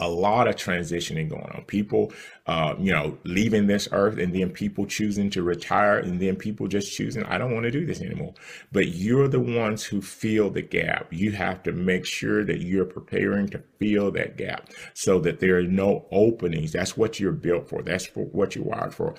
a 0.00 0.08
lot 0.08 0.48
of 0.48 0.56
transitioning 0.56 1.28
going 1.28 1.50
on. 1.54 1.64
People, 1.66 2.12
uh, 2.46 2.74
you 2.78 2.90
know, 2.90 3.16
leaving 3.24 3.66
this 3.66 3.88
earth 3.92 4.18
and 4.18 4.34
then 4.34 4.50
people 4.50 4.86
choosing 4.86 5.30
to 5.30 5.42
retire 5.42 5.98
and 5.98 6.20
then 6.20 6.36
people 6.36 6.66
just 6.66 6.92
choosing, 6.92 7.22
I 7.24 7.38
don't 7.38 7.52
want 7.52 7.64
to 7.64 7.70
do 7.70 7.86
this 7.86 8.00
anymore. 8.00 8.34
But 8.72 8.88
you're 8.88 9.28
the 9.28 9.40
ones 9.40 9.84
who 9.84 10.00
fill 10.00 10.50
the 10.50 10.62
gap. 10.62 11.12
You 11.12 11.32
have 11.32 11.62
to 11.64 11.72
make 11.72 12.06
sure 12.06 12.44
that 12.44 12.60
you're 12.60 12.86
preparing 12.86 13.48
to 13.50 13.62
fill 13.78 14.10
that 14.12 14.36
gap 14.36 14.70
so 14.94 15.20
that 15.20 15.38
there 15.40 15.58
are 15.58 15.62
no 15.62 16.06
openings. 16.10 16.72
That's 16.72 16.96
what 16.96 17.20
you're 17.20 17.32
built 17.32 17.68
for. 17.68 17.82
That's 17.82 18.06
for 18.06 18.24
what 18.24 18.56
you're 18.56 18.64
wired 18.64 18.94
for 18.94 19.14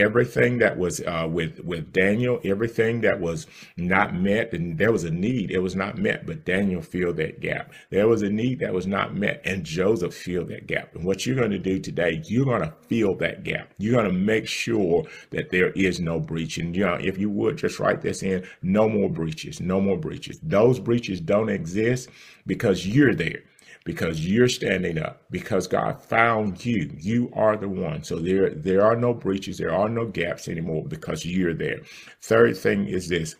everything 0.00 0.58
that 0.58 0.78
was 0.78 1.00
uh, 1.00 1.28
with 1.30 1.60
with 1.60 1.92
Daniel, 1.92 2.40
everything 2.44 3.02
that 3.02 3.20
was 3.20 3.46
not 3.76 4.14
met, 4.14 4.52
and 4.52 4.78
there 4.78 4.92
was 4.92 5.04
a 5.04 5.10
need, 5.10 5.50
it 5.50 5.60
was 5.60 5.76
not 5.76 5.98
met, 5.98 6.26
but 6.26 6.44
Daniel 6.44 6.80
filled 6.80 7.18
that 7.18 7.40
gap. 7.40 7.72
There 7.90 8.08
was 8.08 8.22
a 8.22 8.30
need 8.30 8.60
that 8.60 8.72
was 8.72 8.86
not 8.86 9.14
met, 9.14 9.42
and 9.44 9.64
Joseph 9.64 10.14
filled 10.14 10.48
that 10.48 10.66
gap. 10.66 10.94
And 10.94 11.04
what 11.04 11.26
you're 11.26 11.36
going 11.36 11.50
to 11.50 11.58
do 11.58 11.78
today, 11.78 12.22
you're 12.24 12.46
going 12.46 12.62
to 12.62 12.74
fill 12.88 13.14
that 13.16 13.44
gap. 13.44 13.72
You're 13.78 13.94
going 13.94 14.12
to 14.12 14.18
make 14.18 14.46
sure 14.48 15.04
that 15.30 15.50
there 15.50 15.70
is 15.70 16.00
no 16.00 16.18
breach. 16.18 16.58
And 16.58 16.74
you 16.74 16.86
know, 16.86 16.94
if 16.94 17.18
you 17.18 17.30
would 17.30 17.58
just 17.58 17.78
write 17.78 18.00
this 18.00 18.22
in, 18.22 18.46
no 18.62 18.88
more 18.88 19.10
breaches, 19.10 19.60
no 19.60 19.80
more 19.80 19.98
breaches. 19.98 20.40
Those 20.42 20.80
breaches 20.80 21.20
don't 21.20 21.50
exist 21.50 22.08
because 22.46 22.86
you're 22.86 23.14
there 23.14 23.42
because 23.84 24.26
you're 24.26 24.48
standing 24.48 24.98
up 24.98 25.22
because 25.30 25.66
God 25.66 26.02
found 26.02 26.64
you. 26.64 26.90
You 26.98 27.30
are 27.34 27.56
the 27.56 27.68
one. 27.68 28.04
So 28.04 28.18
there 28.18 28.50
there 28.50 28.84
are 28.84 28.96
no 28.96 29.14
breaches, 29.14 29.58
there 29.58 29.74
are 29.74 29.88
no 29.88 30.06
gaps 30.06 30.48
anymore 30.48 30.84
because 30.88 31.24
you're 31.26 31.54
there. 31.54 31.80
Third 32.22 32.56
thing 32.56 32.88
is 32.88 33.08
this. 33.08 33.36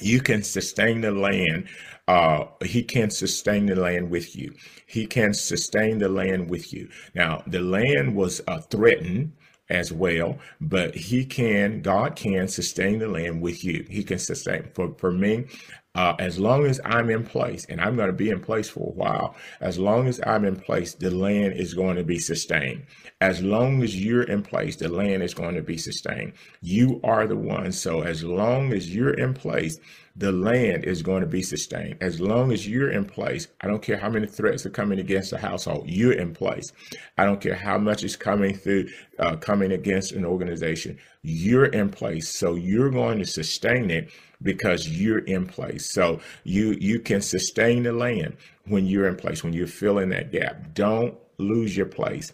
You 0.00 0.20
can 0.20 0.42
sustain 0.42 1.02
the 1.02 1.12
land. 1.12 1.68
Uh, 2.08 2.46
he 2.64 2.82
can 2.82 3.10
sustain 3.10 3.66
the 3.66 3.76
land 3.76 4.10
with 4.10 4.36
you. 4.36 4.54
He 4.86 5.06
can 5.06 5.34
sustain 5.34 5.98
the 5.98 6.08
land 6.08 6.50
with 6.50 6.72
you. 6.72 6.88
Now, 7.14 7.42
the 7.46 7.60
land 7.60 8.14
was 8.16 8.40
uh, 8.48 8.60
threatened 8.60 9.32
as 9.70 9.92
well, 9.92 10.38
but 10.60 10.94
he 10.94 11.24
can, 11.26 11.82
God 11.82 12.16
can 12.16 12.48
sustain 12.48 13.00
the 13.00 13.08
land 13.08 13.42
with 13.42 13.64
you. 13.64 13.86
He 13.90 14.04
can 14.04 14.18
sustain. 14.18 14.70
For, 14.74 14.94
for 14.98 15.12
me, 15.12 15.46
uh, 15.94 16.14
as 16.18 16.38
long 16.38 16.66
as 16.66 16.80
I'm 16.84 17.10
in 17.10 17.24
place, 17.24 17.64
and 17.68 17.80
I'm 17.80 17.96
going 17.96 18.06
to 18.06 18.12
be 18.12 18.30
in 18.30 18.40
place 18.40 18.68
for 18.68 18.88
a 18.88 18.92
while, 18.92 19.34
as 19.60 19.78
long 19.78 20.06
as 20.06 20.20
I'm 20.24 20.44
in 20.44 20.56
place, 20.56 20.94
the 20.94 21.10
land 21.10 21.54
is 21.54 21.74
going 21.74 21.96
to 21.96 22.04
be 22.04 22.18
sustained. 22.18 22.84
As 23.20 23.42
long 23.42 23.82
as 23.82 24.00
you're 24.00 24.22
in 24.22 24.42
place, 24.42 24.76
the 24.76 24.88
land 24.88 25.22
is 25.22 25.34
going 25.34 25.56
to 25.56 25.62
be 25.62 25.76
sustained. 25.76 26.34
You 26.62 27.00
are 27.02 27.26
the 27.26 27.36
one. 27.36 27.72
So 27.72 28.02
as 28.02 28.22
long 28.22 28.72
as 28.72 28.94
you're 28.94 29.14
in 29.14 29.34
place, 29.34 29.80
the 30.16 30.32
land 30.32 30.84
is 30.84 31.02
going 31.02 31.20
to 31.20 31.26
be 31.26 31.42
sustained. 31.42 31.96
As 32.00 32.20
long 32.20 32.52
as 32.52 32.66
you're 32.66 32.90
in 32.90 33.04
place, 33.04 33.48
I 33.60 33.68
don't 33.68 33.82
care 33.82 33.96
how 33.96 34.10
many 34.10 34.26
threats 34.26 34.66
are 34.66 34.70
coming 34.70 34.98
against 34.98 35.30
the 35.30 35.38
household, 35.38 35.88
you're 35.88 36.12
in 36.12 36.34
place. 36.34 36.72
I 37.16 37.24
don't 37.24 37.40
care 37.40 37.54
how 37.54 37.78
much 37.78 38.04
is 38.04 38.16
coming 38.16 38.54
through, 38.54 38.88
uh, 39.18 39.36
coming 39.36 39.72
against 39.72 40.12
an 40.12 40.24
organization, 40.24 40.98
you're 41.22 41.66
in 41.66 41.90
place. 41.90 42.28
So 42.28 42.54
you're 42.54 42.90
going 42.90 43.18
to 43.18 43.26
sustain 43.26 43.90
it 43.90 44.10
because 44.42 44.88
you're 44.88 45.24
in 45.24 45.46
place. 45.46 45.92
So 45.92 46.20
you 46.44 46.76
you 46.80 47.00
can 47.00 47.20
sustain 47.20 47.82
the 47.82 47.92
land 47.92 48.36
when 48.66 48.86
you're 48.86 49.08
in 49.08 49.16
place, 49.16 49.44
when 49.44 49.52
you're 49.52 49.66
filling 49.66 50.08
that 50.10 50.32
gap. 50.32 50.74
Don't 50.74 51.16
lose 51.38 51.76
your 51.76 51.86
place. 51.86 52.32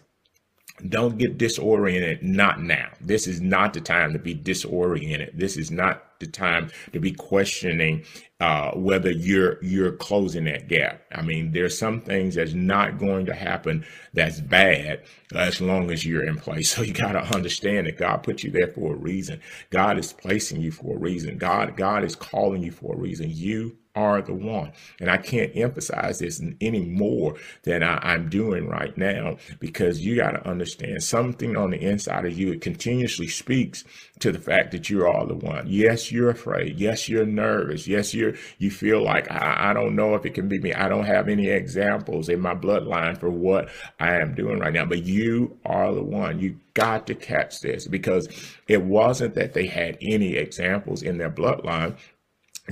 Don't 0.87 1.17
get 1.17 1.37
disoriented. 1.37 2.21
Not 2.21 2.61
now. 2.61 2.89
This 3.01 3.27
is 3.27 3.41
not 3.41 3.73
the 3.73 3.81
time 3.81 4.13
to 4.13 4.19
be 4.19 4.33
disoriented. 4.33 5.31
This 5.33 5.57
is 5.57 5.71
not 5.71 6.03
the 6.19 6.27
time 6.27 6.69
to 6.93 6.99
be 6.99 7.11
questioning 7.11 8.03
uh, 8.39 8.71
whether 8.71 9.09
you're 9.09 9.63
you're 9.63 9.93
closing 9.93 10.43
that 10.43 10.67
gap. 10.67 11.01
I 11.11 11.23
mean, 11.23 11.51
there's 11.51 11.77
some 11.77 12.01
things 12.01 12.35
that's 12.35 12.53
not 12.53 12.99
going 12.99 13.25
to 13.25 13.33
happen 13.33 13.85
that's 14.13 14.39
bad 14.39 15.03
as 15.33 15.59
long 15.59 15.89
as 15.89 16.05
you're 16.05 16.25
in 16.25 16.37
place. 16.37 16.67
So 16.77 16.83
you 16.83 16.93
got 16.93 17.13
to 17.13 17.35
understand 17.35 17.87
that 17.87 17.97
God 17.97 18.17
put 18.17 18.43
you 18.43 18.51
there 18.51 18.67
for 18.67 18.93
a 18.93 18.97
reason. 18.97 19.41
God 19.71 19.97
is 19.97 20.13
placing 20.13 20.61
you 20.61 20.71
for 20.71 20.95
a 20.95 20.99
reason. 20.99 21.39
God 21.39 21.75
God 21.75 22.03
is 22.03 22.15
calling 22.15 22.61
you 22.61 22.71
for 22.71 22.93
a 22.93 22.97
reason. 22.97 23.31
You 23.31 23.77
are 23.97 24.21
the 24.21 24.33
one. 24.33 24.71
And 25.01 25.09
I 25.09 25.17
can't 25.17 25.51
emphasize 25.55 26.19
this 26.19 26.41
any 26.61 26.81
more 26.81 27.35
than 27.63 27.81
I, 27.81 28.13
am 28.13 28.29
doing 28.29 28.67
right 28.67 28.95
now 28.95 29.37
because 29.59 30.05
you 30.05 30.15
got 30.15 30.31
to 30.31 30.47
understand 30.47 31.01
something 31.01 31.57
on 31.57 31.71
the 31.71 31.79
inside 31.79 32.25
of 32.25 32.37
you. 32.37 32.51
It 32.51 32.61
continuously 32.61 33.27
speaks 33.27 33.83
to 34.19 34.31
the 34.31 34.39
fact 34.39 34.71
that 34.71 34.89
you're 34.89 35.07
all 35.07 35.25
the 35.25 35.33
one. 35.35 35.65
Yes, 35.67 36.11
you're 36.11 36.29
afraid. 36.29 36.79
Yes, 36.79 37.09
you're 37.09 37.25
nervous. 37.25 37.87
Yes, 37.87 38.13
you're 38.13 38.26
you 38.57 38.71
feel 38.71 39.03
like 39.03 39.29
I, 39.31 39.69
I 39.69 39.73
don't 39.73 39.95
know 39.95 40.15
if 40.15 40.25
it 40.25 40.33
can 40.33 40.47
be 40.47 40.59
me. 40.59 40.73
I 40.73 40.89
don't 40.89 41.05
have 41.05 41.29
any 41.29 41.47
examples 41.47 42.29
in 42.29 42.39
my 42.39 42.55
bloodline 42.55 43.17
for 43.17 43.29
what 43.29 43.69
I 43.99 44.15
am 44.15 44.35
doing 44.35 44.59
right 44.59 44.73
now. 44.73 44.85
But 44.85 45.03
you 45.03 45.57
are 45.65 45.93
the 45.93 46.03
one. 46.03 46.39
You 46.39 46.59
got 46.73 47.07
to 47.07 47.15
catch 47.15 47.61
this 47.61 47.87
because 47.87 48.27
it 48.67 48.83
wasn't 48.83 49.35
that 49.35 49.53
they 49.53 49.67
had 49.67 49.97
any 50.01 50.35
examples 50.35 51.01
in 51.01 51.17
their 51.17 51.31
bloodline. 51.31 51.97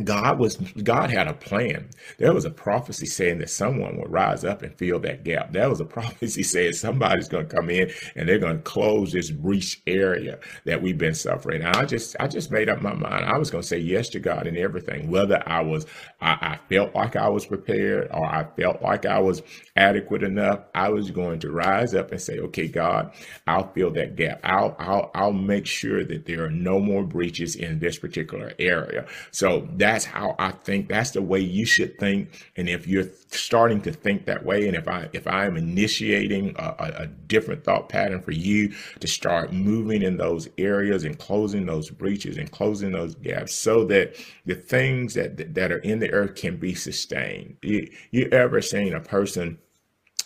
God 0.03 0.39
was 0.39 0.57
God 0.57 1.09
had 1.09 1.27
a 1.27 1.33
plan. 1.33 1.89
There 2.17 2.33
was 2.33 2.43
a 2.43 2.49
prophecy 2.49 3.05
saying 3.05 3.39
that 3.39 3.49
someone 3.49 3.97
would 3.97 4.11
rise 4.11 4.43
up 4.43 4.61
and 4.61 4.77
fill 4.77 4.99
that 4.99 5.23
gap. 5.23 5.53
There 5.53 5.69
was 5.69 5.79
a 5.79 5.85
prophecy 5.95 6.43
saying 6.43 6.73
somebody's 6.73 7.29
going 7.29 7.47
to 7.47 7.55
come 7.55 7.69
in 7.69 7.89
and 8.15 8.27
they're 8.27 8.39
going 8.39 8.57
to 8.57 8.63
close 8.63 9.13
this 9.13 9.31
breach 9.31 9.81
area 9.87 10.39
that 10.65 10.81
we've 10.81 10.97
been 10.97 11.13
suffering. 11.13 11.61
And 11.63 11.75
I 11.75 11.85
just 11.85 12.15
I 12.19 12.27
just 12.27 12.51
made 12.51 12.67
up 12.67 12.81
my 12.81 12.93
mind. 12.93 13.25
I 13.25 13.37
was 13.37 13.49
going 13.49 13.61
to 13.61 13.67
say 13.67 13.77
yes 13.77 14.09
to 14.09 14.19
God 14.19 14.47
in 14.47 14.57
everything, 14.57 15.09
whether 15.09 15.41
I 15.47 15.61
was 15.61 15.85
I, 16.19 16.31
I 16.31 16.59
felt 16.69 16.93
like 16.93 17.15
I 17.15 17.29
was 17.29 17.45
prepared 17.45 18.09
or 18.11 18.25
I 18.25 18.45
felt 18.57 18.81
like 18.81 19.05
I 19.05 19.19
was 19.19 19.41
adequate 19.77 20.23
enough. 20.23 20.59
I 20.73 20.89
was 20.89 21.09
going 21.11 21.39
to 21.39 21.51
rise 21.51 21.95
up 21.95 22.11
and 22.11 22.21
say, 22.21 22.39
okay, 22.39 22.67
God, 22.67 23.13
I'll 23.47 23.71
fill 23.71 23.91
that 23.91 24.17
gap. 24.17 24.41
I'll 24.43 24.75
I'll 24.77 25.11
I'll 25.15 25.31
make 25.33 25.65
sure 25.65 26.03
that 26.03 26.25
there 26.25 26.43
are 26.43 26.51
no 26.51 26.79
more 26.79 27.03
breaches 27.03 27.55
in 27.55 27.79
this 27.79 27.97
particular 27.97 28.51
area. 28.59 29.05
So 29.31 29.67
that's 29.85 30.05
how 30.05 30.35
I 30.39 30.49
think. 30.49 30.89
That's 30.89 31.11
the 31.11 31.21
way 31.21 31.39
you 31.39 31.63
should 31.63 31.99
think. 31.99 32.49
And 32.55 32.67
if 32.67 32.87
you're 32.87 33.07
starting 33.27 33.81
to 33.81 33.91
think 33.91 34.25
that 34.25 34.43
way, 34.43 34.67
and 34.67 34.75
if 34.75 34.87
I 34.87 35.09
if 35.13 35.27
I 35.27 35.45
am 35.45 35.57
initiating 35.57 36.55
a, 36.57 37.03
a 37.03 37.07
different 37.07 37.63
thought 37.63 37.87
pattern 37.87 38.21
for 38.21 38.31
you 38.31 38.73
to 38.99 39.07
start 39.07 39.53
moving 39.53 40.01
in 40.01 40.17
those 40.17 40.49
areas 40.57 41.03
and 41.03 41.19
closing 41.19 41.67
those 41.67 41.91
breaches 41.91 42.37
and 42.37 42.51
closing 42.51 42.93
those 42.93 43.13
gaps, 43.13 43.53
so 43.53 43.85
that 43.85 44.15
the 44.47 44.55
things 44.55 45.13
that 45.13 45.53
that 45.53 45.71
are 45.71 45.77
in 45.77 45.99
the 45.99 46.11
earth 46.11 46.33
can 46.33 46.57
be 46.57 46.73
sustained. 46.73 47.57
You, 47.61 47.87
you 48.09 48.27
ever 48.31 48.61
seen 48.61 48.95
a 48.95 49.01
person? 49.01 49.59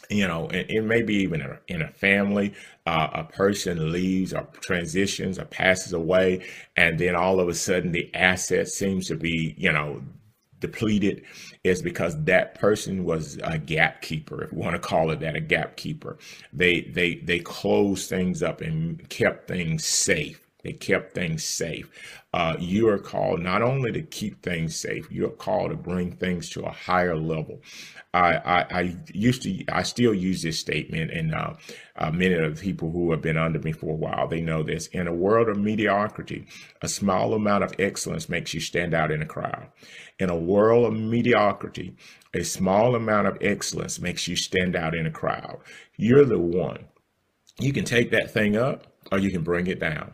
You 0.10 0.28
know, 0.28 0.48
and 0.48 0.70
it 0.70 0.84
may 0.84 1.04
be 1.04 1.16
even 1.16 1.42
in 1.42 1.50
a, 1.50 1.60
in 1.68 1.82
a 1.84 1.92
family, 1.92 2.54
uh, 2.88 3.10
a 3.14 3.24
person 3.24 3.92
leaves 3.92 4.34
or 4.34 4.48
transitions 4.60 5.38
or 5.38 5.46
passes 5.46 5.94
away, 5.94 6.46
and 6.76 7.00
then 7.00 7.16
all 7.16 7.40
of 7.40 7.48
a 7.48 7.54
sudden 7.54 7.92
the 7.92 8.14
asset 8.16 8.68
seems 8.68 9.08
to 9.08 9.16
be, 9.16 9.54
you 9.58 9.72
know, 9.72 10.02
depleted 10.60 11.24
is 11.64 11.82
because 11.82 12.22
that 12.24 12.56
person 12.56 13.06
was 13.06 13.40
a 13.44 13.58
gap 13.58 14.02
keeper 14.02 14.44
if 14.44 14.52
you 14.52 14.58
want 14.58 14.74
to 14.74 14.80
call 14.80 15.12
it 15.12 15.20
that 15.20 15.36
a 15.36 15.40
gap 15.40 15.78
keeper 15.78 16.18
they 16.52 16.82
they 16.82 17.16
they 17.16 17.40
closed 17.40 18.10
things 18.10 18.44
up 18.44 18.60
and 18.62 19.08
kept 19.10 19.48
things 19.48 19.86
safe 19.86 20.49
they 20.64 20.74
kept 20.74 21.14
things 21.14 21.44
safe. 21.44 21.90
Uh, 22.34 22.56
you 22.60 22.88
are 22.90 23.00
called 23.00 23.42
not 23.42 23.62
only 23.62 23.92
to 23.92 24.02
keep 24.02 24.42
things 24.44 24.76
safe, 24.76 25.10
you're 25.10 25.30
called 25.30 25.72
to 25.72 25.76
bring 25.76 26.12
things 26.12 26.50
to 26.50 26.62
a 26.64 26.72
higher 26.72 27.16
level. 27.16 27.62
I, 28.14 28.36
I, 28.36 28.80
I 28.80 28.96
used 29.14 29.42
to, 29.44 29.64
I 29.72 29.84
still 29.84 30.14
use 30.14 30.42
this 30.42 30.60
statement, 30.60 31.12
and 31.12 31.34
uh, 31.34 31.54
uh, 31.96 32.12
many 32.12 32.34
of 32.36 32.56
the 32.56 32.62
people 32.62 32.92
who 32.92 33.12
have 33.12 33.22
been 33.22 33.38
under 33.38 33.60
me 33.60 33.72
for 33.72 33.92
a 33.92 33.96
while, 33.96 34.28
they 34.28 34.42
know 34.42 34.62
this. 34.62 34.88
In 34.88 35.08
a 35.08 35.14
world 35.14 35.48
of 35.48 35.58
mediocrity, 35.58 36.46
a 36.82 36.88
small 36.88 37.34
amount 37.34 37.64
of 37.64 37.74
excellence 37.80 38.28
makes 38.28 38.54
you 38.54 38.60
stand 38.60 38.94
out 38.94 39.12
in 39.12 39.22
a 39.22 39.28
crowd. 39.28 39.68
In 40.20 40.30
a 40.30 40.38
world 40.38 40.86
of 40.86 41.00
mediocrity, 41.00 41.96
a 42.34 42.44
small 42.44 42.96
amount 42.96 43.28
of 43.28 43.38
excellence 43.42 44.00
makes 44.00 44.28
you 44.28 44.36
stand 44.36 44.76
out 44.76 44.94
in 44.94 45.06
a 45.06 45.12
crowd. 45.12 45.60
You're 45.98 46.26
the 46.26 46.40
one. 46.40 46.86
You 47.60 47.74
can 47.74 47.86
take 47.86 48.12
that 48.12 48.32
thing 48.32 48.56
up 48.56 48.88
or 49.12 49.20
you 49.20 49.32
can 49.32 49.44
bring 49.44 49.68
it 49.68 49.80
down. 49.80 50.14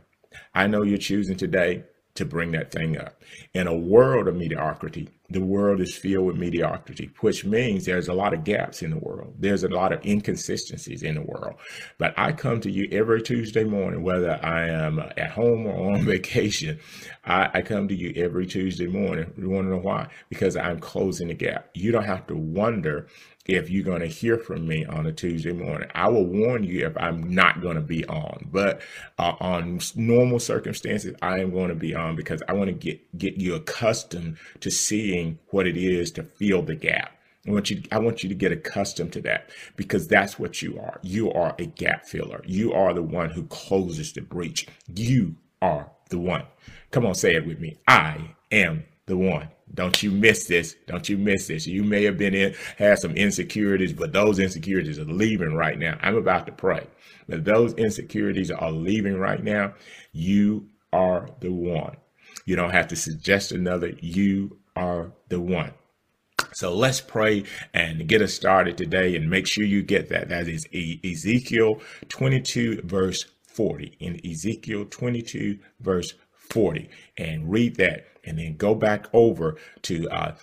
I 0.55 0.67
know 0.67 0.83
you're 0.83 0.97
choosing 0.97 1.35
today 1.37 1.83
to 2.15 2.25
bring 2.25 2.51
that 2.53 2.71
thing 2.71 2.97
up. 2.97 3.21
In 3.53 3.67
a 3.67 3.75
world 3.75 4.29
of 4.29 4.35
mediocrity, 4.37 5.09
the 5.29 5.41
world 5.41 5.81
is 5.81 5.97
filled 5.97 6.27
with 6.27 6.37
mediocrity, 6.37 7.11
which 7.19 7.43
means 7.43 7.85
there's 7.85 8.07
a 8.07 8.13
lot 8.13 8.33
of 8.33 8.45
gaps 8.45 8.81
in 8.81 8.91
the 8.91 8.97
world. 8.97 9.35
There's 9.37 9.65
a 9.65 9.67
lot 9.67 9.91
of 9.91 10.05
inconsistencies 10.05 11.03
in 11.03 11.15
the 11.15 11.21
world. 11.21 11.55
But 11.97 12.13
I 12.17 12.31
come 12.31 12.61
to 12.61 12.71
you 12.71 12.87
every 12.91 13.21
Tuesday 13.21 13.65
morning, 13.65 14.01
whether 14.01 14.39
I 14.41 14.69
am 14.69 14.99
uh, 14.99 15.09
at 15.17 15.31
home 15.31 15.67
or 15.67 15.93
on 15.93 16.05
vacation. 16.05 16.79
I, 17.25 17.49
I 17.53 17.61
come 17.61 17.89
to 17.89 17.95
you 17.95 18.13
every 18.15 18.45
Tuesday 18.45 18.87
morning. 18.87 19.33
You 19.37 19.49
want 19.49 19.65
to 19.65 19.71
know 19.71 19.81
why? 19.81 20.07
Because 20.29 20.55
I'm 20.55 20.79
closing 20.79 21.27
the 21.27 21.33
gap. 21.33 21.69
You 21.73 21.91
don't 21.91 22.05
have 22.05 22.27
to 22.27 22.35
wonder 22.35 23.07
if 23.45 23.69
you're 23.69 23.83
going 23.83 24.01
to 24.01 24.07
hear 24.07 24.37
from 24.37 24.67
me 24.67 24.85
on 24.85 25.05
a 25.05 25.11
Tuesday 25.11 25.51
morning. 25.51 25.89
I 25.93 26.09
will 26.09 26.25
warn 26.25 26.63
you 26.63 26.85
if 26.85 26.97
I'm 26.97 27.33
not 27.33 27.61
going 27.61 27.75
to 27.75 27.81
be 27.81 28.05
on, 28.05 28.47
but 28.51 28.81
uh, 29.19 29.33
on 29.39 29.79
normal 29.95 30.39
circumstances, 30.39 31.15
I 31.21 31.39
am 31.39 31.51
going 31.51 31.69
to 31.69 31.75
be 31.75 31.93
on 31.93 32.15
because 32.15 32.41
I 32.47 32.53
want 32.53 32.69
to 32.69 32.73
get 32.73 33.17
get 33.17 33.37
you 33.37 33.55
accustomed 33.55 34.37
to 34.61 34.71
seeing 34.71 35.39
what 35.49 35.67
it 35.67 35.77
is 35.77 36.11
to 36.11 36.23
fill 36.23 36.63
the 36.63 36.75
gap. 36.75 37.11
I 37.47 37.51
want 37.51 37.69
you 37.69 37.83
I 37.91 37.99
want 37.99 38.23
you 38.23 38.29
to 38.29 38.35
get 38.35 38.51
accustomed 38.51 39.13
to 39.13 39.21
that 39.21 39.51
because 39.75 40.07
that's 40.07 40.39
what 40.39 40.61
you 40.61 40.79
are. 40.79 40.99
You 41.03 41.31
are 41.31 41.55
a 41.59 41.65
gap 41.67 42.05
filler. 42.05 42.41
You 42.45 42.73
are 42.73 42.93
the 42.93 43.03
one 43.03 43.29
who 43.29 43.43
closes 43.45 44.13
the 44.13 44.21
breach. 44.21 44.67
You 44.93 45.35
are 45.61 45.91
the 46.09 46.19
one. 46.19 46.43
Come 46.91 47.05
on, 47.05 47.13
say 47.13 47.35
it 47.35 47.45
with 47.45 47.59
me. 47.59 47.77
I 47.87 48.35
am 48.51 48.85
the 49.05 49.17
one. 49.17 49.49
Don't 49.73 50.01
you 50.03 50.11
miss 50.11 50.45
this. 50.45 50.75
Don't 50.87 51.09
you 51.09 51.17
miss 51.17 51.47
this. 51.47 51.67
You 51.67 51.83
may 51.83 52.03
have 52.03 52.17
been 52.17 52.33
in, 52.33 52.55
had 52.77 52.99
some 52.99 53.15
insecurities, 53.15 53.93
but 53.93 54.13
those 54.13 54.39
insecurities 54.39 54.99
are 54.99 55.05
leaving 55.05 55.55
right 55.55 55.77
now. 55.77 55.97
I'm 56.01 56.15
about 56.15 56.45
to 56.45 56.51
pray. 56.51 56.87
But 57.27 57.43
those 57.43 57.73
insecurities 57.73 58.51
are 58.51 58.71
leaving 58.71 59.17
right 59.17 59.43
now. 59.43 59.73
You 60.13 60.69
are 60.93 61.29
the 61.39 61.51
one. 61.51 61.97
You 62.45 62.55
don't 62.55 62.71
have 62.71 62.87
to 62.89 62.95
suggest 62.95 63.51
another. 63.51 63.93
You 63.99 64.59
are 64.75 65.11
the 65.29 65.39
one. 65.39 65.73
So 66.53 66.73
let's 66.73 67.01
pray 67.01 67.43
and 67.73 68.07
get 68.07 68.21
us 68.21 68.33
started 68.33 68.77
today 68.77 69.15
and 69.15 69.29
make 69.29 69.47
sure 69.47 69.65
you 69.65 69.81
get 69.83 70.09
that. 70.09 70.29
That 70.29 70.47
is 70.47 70.65
Ezekiel 71.03 71.81
22, 72.07 72.83
verse 72.83 73.25
40. 73.47 73.97
In 73.99 74.21
Ezekiel 74.25 74.85
22, 74.85 75.59
verse 75.81 76.13
40. 76.31 76.89
And 77.17 77.51
read 77.51 77.75
that 77.77 78.05
and 78.25 78.39
then 78.39 78.55
go 78.57 78.75
back 78.75 79.07
over 79.13 79.57
to 79.83 80.09
uh, 80.09 80.35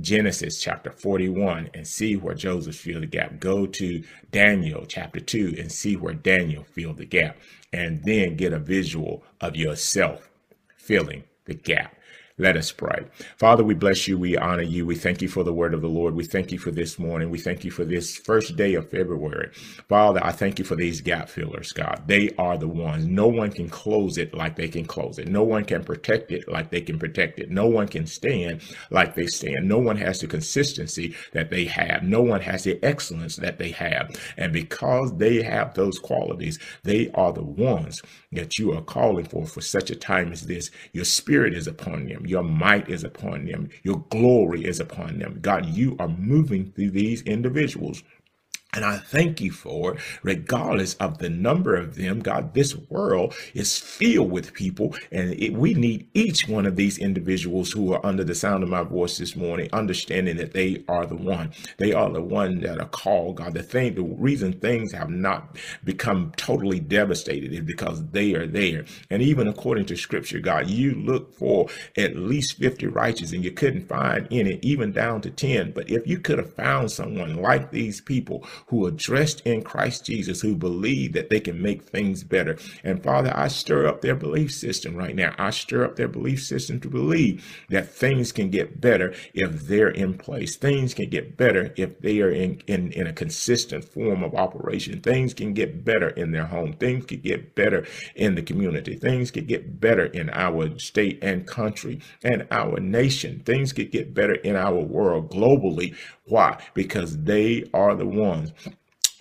Genesis 0.00 0.60
chapter 0.60 0.90
41 0.90 1.70
and 1.74 1.86
see 1.86 2.16
where 2.16 2.34
Joseph 2.34 2.76
filled 2.76 3.02
the 3.02 3.06
gap. 3.06 3.40
Go 3.40 3.66
to 3.66 4.02
Daniel 4.30 4.84
chapter 4.86 5.20
2 5.20 5.56
and 5.58 5.70
see 5.72 5.96
where 5.96 6.14
Daniel 6.14 6.64
filled 6.64 6.98
the 6.98 7.06
gap. 7.06 7.36
And 7.72 8.04
then 8.04 8.36
get 8.36 8.52
a 8.52 8.58
visual 8.58 9.24
of 9.40 9.56
yourself 9.56 10.30
filling 10.76 11.24
the 11.46 11.54
gap. 11.54 11.96
Let 12.42 12.56
us 12.56 12.72
pray. 12.72 13.04
Father, 13.38 13.62
we 13.62 13.74
bless 13.74 14.08
you. 14.08 14.18
We 14.18 14.36
honor 14.36 14.64
you. 14.64 14.84
We 14.84 14.96
thank 14.96 15.22
you 15.22 15.28
for 15.28 15.44
the 15.44 15.52
word 15.52 15.74
of 15.74 15.80
the 15.80 15.86
Lord. 15.86 16.16
We 16.16 16.24
thank 16.24 16.50
you 16.50 16.58
for 16.58 16.72
this 16.72 16.98
morning. 16.98 17.30
We 17.30 17.38
thank 17.38 17.64
you 17.64 17.70
for 17.70 17.84
this 17.84 18.16
first 18.16 18.56
day 18.56 18.74
of 18.74 18.90
February. 18.90 19.52
Father, 19.88 20.18
I 20.24 20.32
thank 20.32 20.58
you 20.58 20.64
for 20.64 20.74
these 20.74 21.00
gap 21.00 21.28
fillers, 21.28 21.70
God. 21.70 22.02
They 22.08 22.30
are 22.38 22.58
the 22.58 22.66
ones. 22.66 23.06
No 23.06 23.28
one 23.28 23.52
can 23.52 23.68
close 23.68 24.18
it 24.18 24.34
like 24.34 24.56
they 24.56 24.66
can 24.66 24.84
close 24.84 25.20
it. 25.20 25.28
No 25.28 25.44
one 25.44 25.64
can 25.64 25.84
protect 25.84 26.32
it 26.32 26.48
like 26.48 26.70
they 26.70 26.80
can 26.80 26.98
protect 26.98 27.38
it. 27.38 27.48
No 27.48 27.68
one 27.68 27.86
can 27.86 28.06
stand 28.08 28.60
like 28.90 29.14
they 29.14 29.28
stand. 29.28 29.68
No 29.68 29.78
one 29.78 29.96
has 29.98 30.18
the 30.18 30.26
consistency 30.26 31.14
that 31.34 31.48
they 31.48 31.66
have. 31.66 32.02
No 32.02 32.22
one 32.22 32.40
has 32.40 32.64
the 32.64 32.76
excellence 32.82 33.36
that 33.36 33.58
they 33.60 33.70
have. 33.70 34.16
And 34.36 34.52
because 34.52 35.16
they 35.16 35.42
have 35.42 35.74
those 35.74 36.00
qualities, 36.00 36.58
they 36.82 37.08
are 37.14 37.32
the 37.32 37.44
ones 37.44 38.02
that 38.32 38.58
you 38.58 38.72
are 38.72 38.82
calling 38.82 39.26
for 39.26 39.46
for 39.46 39.60
such 39.60 39.90
a 39.90 39.94
time 39.94 40.32
as 40.32 40.42
this. 40.46 40.72
Your 40.92 41.04
spirit 41.04 41.54
is 41.54 41.68
upon 41.68 42.06
them. 42.06 42.26
Your 42.32 42.44
might 42.44 42.88
is 42.90 43.04
upon 43.04 43.46
them. 43.46 43.70
Your 43.84 44.00
glory 44.10 44.64
is 44.64 44.80
upon 44.80 45.20
them. 45.20 45.40
God, 45.42 45.66
you 45.66 45.96
are 46.00 46.08
moving 46.08 46.72
through 46.72 46.92
these 46.92 47.22
individuals 47.22 48.02
and 48.74 48.86
I 48.86 48.96
thank 48.98 49.40
you 49.42 49.52
for 49.52 49.94
it, 49.94 50.00
regardless 50.22 50.94
of 50.94 51.18
the 51.18 51.28
number 51.28 51.76
of 51.76 51.96
them. 51.96 52.20
God, 52.20 52.54
this 52.54 52.74
world 52.88 53.34
is 53.52 53.78
filled 53.78 54.30
with 54.30 54.54
people, 54.54 54.96
and 55.10 55.34
it, 55.34 55.52
we 55.52 55.74
need 55.74 56.08
each 56.14 56.48
one 56.48 56.64
of 56.64 56.76
these 56.76 56.98
individuals 56.98 57.72
who 57.72 57.92
are 57.92 58.04
under 58.04 58.24
the 58.24 58.34
sound 58.34 58.62
of 58.62 58.70
my 58.70 58.82
voice 58.82 59.18
this 59.18 59.36
morning, 59.36 59.68
understanding 59.74 60.36
that 60.38 60.54
they 60.54 60.84
are 60.88 61.04
the 61.04 61.16
one. 61.16 61.52
They 61.78 61.92
are 61.92 62.10
the 62.10 62.22
one 62.22 62.60
that 62.60 62.80
are 62.80 62.88
called, 62.88 63.36
God. 63.36 63.54
The 63.54 63.62
thing, 63.62 63.94
the 63.94 64.04
reason 64.04 64.54
things 64.54 64.92
have 64.92 65.10
not 65.10 65.56
become 65.84 66.32
totally 66.38 66.80
devastated 66.80 67.52
is 67.52 67.60
because 67.60 68.06
they 68.08 68.34
are 68.34 68.46
there. 68.46 68.86
And 69.10 69.20
even 69.22 69.48
according 69.48 69.86
to 69.86 69.96
scripture, 69.96 70.40
God, 70.40 70.70
you 70.70 70.94
look 70.94 71.34
for 71.34 71.68
at 71.98 72.16
least 72.16 72.56
50 72.56 72.86
righteous, 72.86 73.32
and 73.32 73.44
you 73.44 73.52
couldn't 73.52 73.86
find 73.88 74.28
any, 74.30 74.58
even 74.62 74.92
down 74.92 75.20
to 75.22 75.30
10. 75.30 75.72
But 75.72 75.90
if 75.90 76.06
you 76.06 76.20
could 76.20 76.38
have 76.38 76.54
found 76.54 76.90
someone 76.90 77.36
like 77.36 77.70
these 77.70 78.00
people, 78.00 78.46
who 78.72 78.86
are 78.86 78.90
dressed 78.90 79.42
in 79.42 79.62
Christ 79.62 80.06
Jesus, 80.06 80.40
who 80.40 80.56
believe 80.56 81.12
that 81.12 81.28
they 81.28 81.40
can 81.40 81.60
make 81.60 81.82
things 81.82 82.24
better. 82.24 82.56
And 82.82 83.02
Father, 83.02 83.30
I 83.34 83.48
stir 83.48 83.86
up 83.86 84.00
their 84.00 84.14
belief 84.14 84.50
system 84.50 84.96
right 84.96 85.14
now. 85.14 85.34
I 85.36 85.50
stir 85.50 85.84
up 85.84 85.96
their 85.96 86.08
belief 86.08 86.42
system 86.42 86.80
to 86.80 86.88
believe 86.88 87.44
that 87.68 87.94
things 87.94 88.32
can 88.32 88.48
get 88.48 88.80
better 88.80 89.12
if 89.34 89.66
they're 89.66 89.90
in 89.90 90.14
place. 90.14 90.56
Things 90.56 90.94
can 90.94 91.10
get 91.10 91.36
better 91.36 91.74
if 91.76 92.00
they 92.00 92.22
are 92.22 92.30
in, 92.30 92.62
in, 92.66 92.92
in 92.92 93.06
a 93.06 93.12
consistent 93.12 93.84
form 93.84 94.22
of 94.22 94.34
operation. 94.34 95.00
Things 95.00 95.34
can 95.34 95.52
get 95.52 95.84
better 95.84 96.08
in 96.08 96.32
their 96.32 96.46
home. 96.46 96.72
Things 96.72 97.04
can 97.04 97.20
get 97.20 97.54
better 97.54 97.86
in 98.16 98.36
the 98.36 98.42
community. 98.42 98.94
Things 98.94 99.30
can 99.30 99.44
get 99.44 99.80
better 99.80 100.06
in 100.06 100.30
our 100.30 100.78
state 100.78 101.18
and 101.20 101.46
country 101.46 102.00
and 102.24 102.46
our 102.50 102.80
nation. 102.80 103.42
Things 103.44 103.74
could 103.74 103.90
get 103.90 104.14
better 104.14 104.36
in 104.36 104.56
our 104.56 104.80
world 104.80 105.30
globally. 105.30 105.94
Why? 106.26 106.62
Because 106.72 107.18
they 107.18 107.64
are 107.74 107.94
the 107.94 108.06
ones 108.06 108.52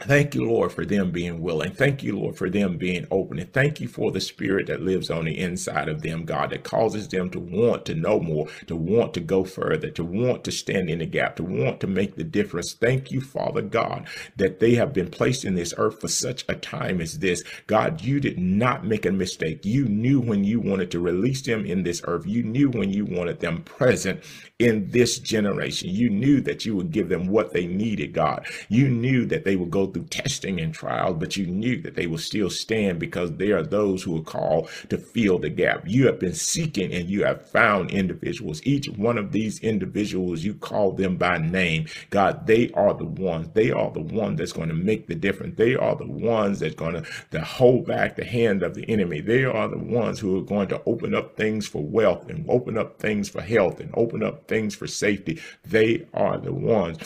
Thank 0.03 0.33
you, 0.33 0.45
Lord, 0.45 0.71
for 0.71 0.83
them 0.83 1.11
being 1.11 1.41
willing. 1.41 1.73
Thank 1.73 2.01
you, 2.01 2.17
Lord, 2.17 2.35
for 2.35 2.49
them 2.49 2.77
being 2.77 3.05
open. 3.11 3.37
And 3.37 3.53
thank 3.53 3.79
you 3.79 3.87
for 3.87 4.11
the 4.11 4.19
spirit 4.21 4.67
that 4.67 4.81
lives 4.81 5.11
on 5.11 5.25
the 5.25 5.37
inside 5.37 5.89
of 5.89 6.01
them, 6.01 6.25
God, 6.25 6.49
that 6.51 6.63
causes 6.63 7.07
them 7.07 7.29
to 7.31 7.39
want 7.39 7.85
to 7.85 7.95
know 7.95 8.19
more, 8.19 8.47
to 8.67 8.75
want 8.75 9.13
to 9.15 9.19
go 9.19 9.43
further, 9.43 9.91
to 9.91 10.03
want 10.03 10.43
to 10.45 10.51
stand 10.51 10.89
in 10.89 10.99
the 10.99 11.05
gap, 11.05 11.35
to 11.35 11.43
want 11.43 11.79
to 11.81 11.87
make 11.87 12.15
the 12.15 12.23
difference. 12.23 12.73
Thank 12.73 13.11
you, 13.11 13.21
Father 13.21 13.61
God, 13.61 14.07
that 14.37 14.59
they 14.59 14.75
have 14.75 14.91
been 14.91 15.09
placed 15.11 15.45
in 15.45 15.53
this 15.55 15.73
earth 15.77 16.01
for 16.01 16.07
such 16.07 16.45
a 16.49 16.55
time 16.55 16.99
as 16.99 17.19
this. 17.19 17.43
God, 17.67 18.01
you 18.01 18.19
did 18.19 18.39
not 18.39 18.85
make 18.85 19.05
a 19.05 19.11
mistake. 19.11 19.65
You 19.65 19.85
knew 19.85 20.19
when 20.19 20.43
you 20.43 20.59
wanted 20.59 20.89
to 20.91 20.99
release 20.99 21.43
them 21.43 21.65
in 21.65 21.83
this 21.83 22.01
earth. 22.05 22.25
You 22.25 22.43
knew 22.43 22.69
when 22.71 22.91
you 22.91 23.05
wanted 23.05 23.39
them 23.39 23.61
present 23.63 24.23
in 24.57 24.89
this 24.89 25.19
generation. 25.19 25.89
You 25.89 26.09
knew 26.09 26.41
that 26.41 26.65
you 26.65 26.75
would 26.75 26.91
give 26.91 27.09
them 27.09 27.27
what 27.27 27.53
they 27.53 27.67
needed, 27.67 28.13
God. 28.13 28.47
You 28.69 28.89
knew 28.89 29.25
that 29.27 29.45
they 29.45 29.55
would 29.55 29.69
go 29.71 29.90
through 29.91 30.05
testing 30.05 30.59
and 30.59 30.73
trials, 30.73 31.17
but 31.19 31.37
you 31.37 31.47
knew 31.47 31.81
that 31.81 31.95
they 31.95 32.07
will 32.07 32.17
still 32.17 32.49
stand 32.49 32.99
because 32.99 33.31
they 33.33 33.51
are 33.51 33.63
those 33.63 34.03
who 34.03 34.17
are 34.17 34.23
called 34.23 34.69
to 34.89 34.97
fill 34.97 35.39
the 35.39 35.49
gap. 35.49 35.83
You 35.85 36.07
have 36.07 36.19
been 36.19 36.33
seeking 36.33 36.93
and 36.93 37.09
you 37.09 37.23
have 37.23 37.47
found 37.49 37.91
individuals. 37.91 38.61
Each 38.63 38.87
one 38.89 39.17
of 39.17 39.31
these 39.31 39.59
individuals, 39.59 40.43
you 40.43 40.53
call 40.53 40.93
them 40.93 41.17
by 41.17 41.37
name. 41.37 41.87
God, 42.09 42.47
they 42.47 42.71
are 42.71 42.93
the 42.93 43.05
ones. 43.05 43.49
They 43.53 43.71
are 43.71 43.91
the 43.91 44.01
one 44.01 44.35
that's 44.35 44.53
going 44.53 44.69
to 44.69 44.75
make 44.75 45.07
the 45.07 45.15
difference. 45.15 45.57
They 45.57 45.75
are 45.75 45.95
the 45.95 46.07
ones 46.07 46.59
that's 46.59 46.75
going 46.75 46.93
to, 46.93 47.05
to 47.31 47.41
hold 47.41 47.85
back 47.85 48.15
the 48.15 48.25
hand 48.25 48.63
of 48.63 48.75
the 48.75 48.89
enemy. 48.89 49.21
They 49.21 49.43
are 49.45 49.67
the 49.67 49.77
ones 49.77 50.19
who 50.19 50.37
are 50.39 50.43
going 50.43 50.69
to 50.69 50.81
open 50.85 51.15
up 51.15 51.35
things 51.37 51.67
for 51.67 51.83
wealth 51.83 52.29
and 52.29 52.45
open 52.49 52.77
up 52.77 52.99
things 52.99 53.29
for 53.29 53.41
health 53.41 53.79
and 53.79 53.91
open 53.95 54.23
up 54.23 54.47
things 54.47 54.75
for 54.75 54.87
safety. 54.87 55.41
They 55.65 56.07
are 56.13 56.37
the 56.37 56.53
ones 56.53 56.97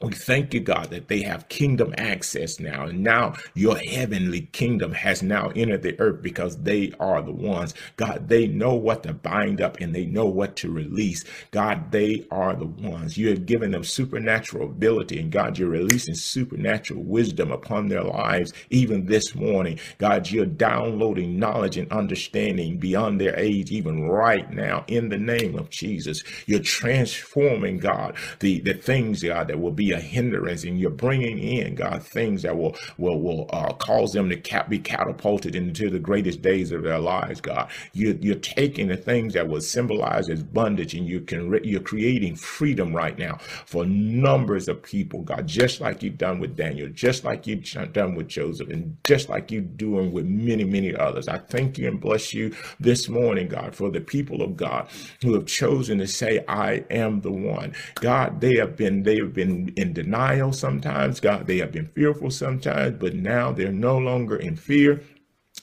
we 0.00 0.12
thank 0.12 0.54
you, 0.54 0.60
God, 0.60 0.90
that 0.90 1.08
they 1.08 1.22
have 1.22 1.48
kingdom 1.48 1.92
access 1.98 2.60
now. 2.60 2.84
And 2.86 3.02
now 3.02 3.34
your 3.54 3.76
heavenly 3.76 4.42
kingdom 4.52 4.92
has 4.92 5.24
now 5.24 5.50
entered 5.56 5.82
the 5.82 5.98
earth 5.98 6.22
because 6.22 6.56
they 6.62 6.92
are 7.00 7.20
the 7.20 7.32
ones. 7.32 7.74
God, 7.96 8.28
they 8.28 8.46
know 8.46 8.74
what 8.76 9.02
to 9.02 9.12
bind 9.12 9.60
up 9.60 9.78
and 9.80 9.92
they 9.92 10.06
know 10.06 10.26
what 10.26 10.54
to 10.58 10.70
release. 10.70 11.24
God, 11.50 11.90
they 11.90 12.24
are 12.30 12.54
the 12.54 12.66
ones. 12.66 13.18
You 13.18 13.30
have 13.30 13.44
given 13.44 13.72
them 13.72 13.82
supernatural 13.82 14.68
ability. 14.68 15.18
And 15.18 15.32
God, 15.32 15.58
you're 15.58 15.68
releasing 15.68 16.14
supernatural 16.14 17.02
wisdom 17.02 17.50
upon 17.50 17.88
their 17.88 18.04
lives 18.04 18.52
even 18.70 19.06
this 19.06 19.34
morning. 19.34 19.80
God, 19.98 20.30
you're 20.30 20.46
downloading 20.46 21.40
knowledge 21.40 21.76
and 21.76 21.90
understanding 21.90 22.78
beyond 22.78 23.20
their 23.20 23.36
age, 23.36 23.72
even 23.72 24.04
right 24.04 24.48
now, 24.52 24.84
in 24.86 25.08
the 25.08 25.18
name 25.18 25.58
of 25.58 25.70
Jesus. 25.70 26.22
You're 26.46 26.60
transforming, 26.60 27.78
God, 27.78 28.14
the, 28.38 28.60
the 28.60 28.74
things, 28.74 29.24
God, 29.24 29.48
that 29.48 29.58
will 29.58 29.72
be 29.72 29.87
a 29.92 30.00
hindrance 30.00 30.64
and 30.64 30.78
you're 30.80 30.90
bringing 30.90 31.38
in 31.38 31.74
God 31.74 32.02
things 32.02 32.42
that 32.42 32.56
will 32.56 32.76
will 32.98 33.20
will 33.20 33.48
uh, 33.52 33.72
cause 33.74 34.12
them 34.12 34.28
to 34.30 34.36
cap- 34.36 34.68
be 34.68 34.78
catapulted 34.78 35.54
into 35.56 35.90
the 35.90 35.98
greatest 35.98 36.42
days 36.42 36.72
of 36.72 36.82
their 36.82 36.98
lives 36.98 37.40
God. 37.40 37.70
You're, 37.92 38.14
you're 38.16 38.36
taking 38.36 38.88
the 38.88 38.96
things 38.96 39.34
that 39.34 39.48
will 39.48 39.60
symbolize 39.60 40.28
as 40.30 40.42
bondage 40.42 40.94
and 40.94 41.06
you 41.06 41.20
can 41.20 41.48
re- 41.50 41.60
you're 41.64 41.80
creating 41.80 42.36
freedom 42.36 42.94
right 42.94 43.18
now 43.18 43.38
for 43.66 43.84
numbers 43.86 44.68
of 44.68 44.82
people 44.82 45.22
God 45.22 45.46
just 45.46 45.80
like 45.80 46.02
you've 46.02 46.18
done 46.18 46.40
with 46.40 46.56
Daniel 46.56 46.88
just 46.90 47.24
like 47.24 47.46
you've 47.46 47.64
done 47.92 48.14
with 48.14 48.28
Joseph 48.28 48.68
and 48.70 48.96
just 49.04 49.28
like 49.28 49.50
you're 49.50 49.62
doing 49.62 50.12
with 50.12 50.26
many 50.26 50.64
many 50.64 50.94
others. 50.94 51.28
I 51.28 51.38
thank 51.38 51.78
you 51.78 51.88
and 51.88 52.00
bless 52.00 52.34
you 52.34 52.54
this 52.80 53.08
morning 53.08 53.48
God 53.48 53.74
for 53.74 53.90
the 53.90 54.00
people 54.00 54.42
of 54.42 54.56
God 54.56 54.88
who 55.22 55.34
have 55.34 55.46
chosen 55.46 55.98
to 55.98 56.06
say 56.06 56.44
I 56.48 56.84
am 56.90 57.20
the 57.20 57.32
one. 57.32 57.74
God 57.96 58.40
they 58.40 58.56
have 58.56 58.76
been 58.76 59.02
they 59.02 59.16
have 59.16 59.34
been 59.34 59.72
in 59.78 59.92
denial 59.92 60.52
sometimes. 60.52 61.20
God, 61.20 61.46
they 61.46 61.58
have 61.58 61.72
been 61.72 61.86
fearful 61.86 62.30
sometimes, 62.30 62.98
but 62.98 63.14
now 63.14 63.52
they're 63.52 63.72
no 63.72 63.96
longer 63.96 64.36
in 64.36 64.56
fear. 64.56 65.00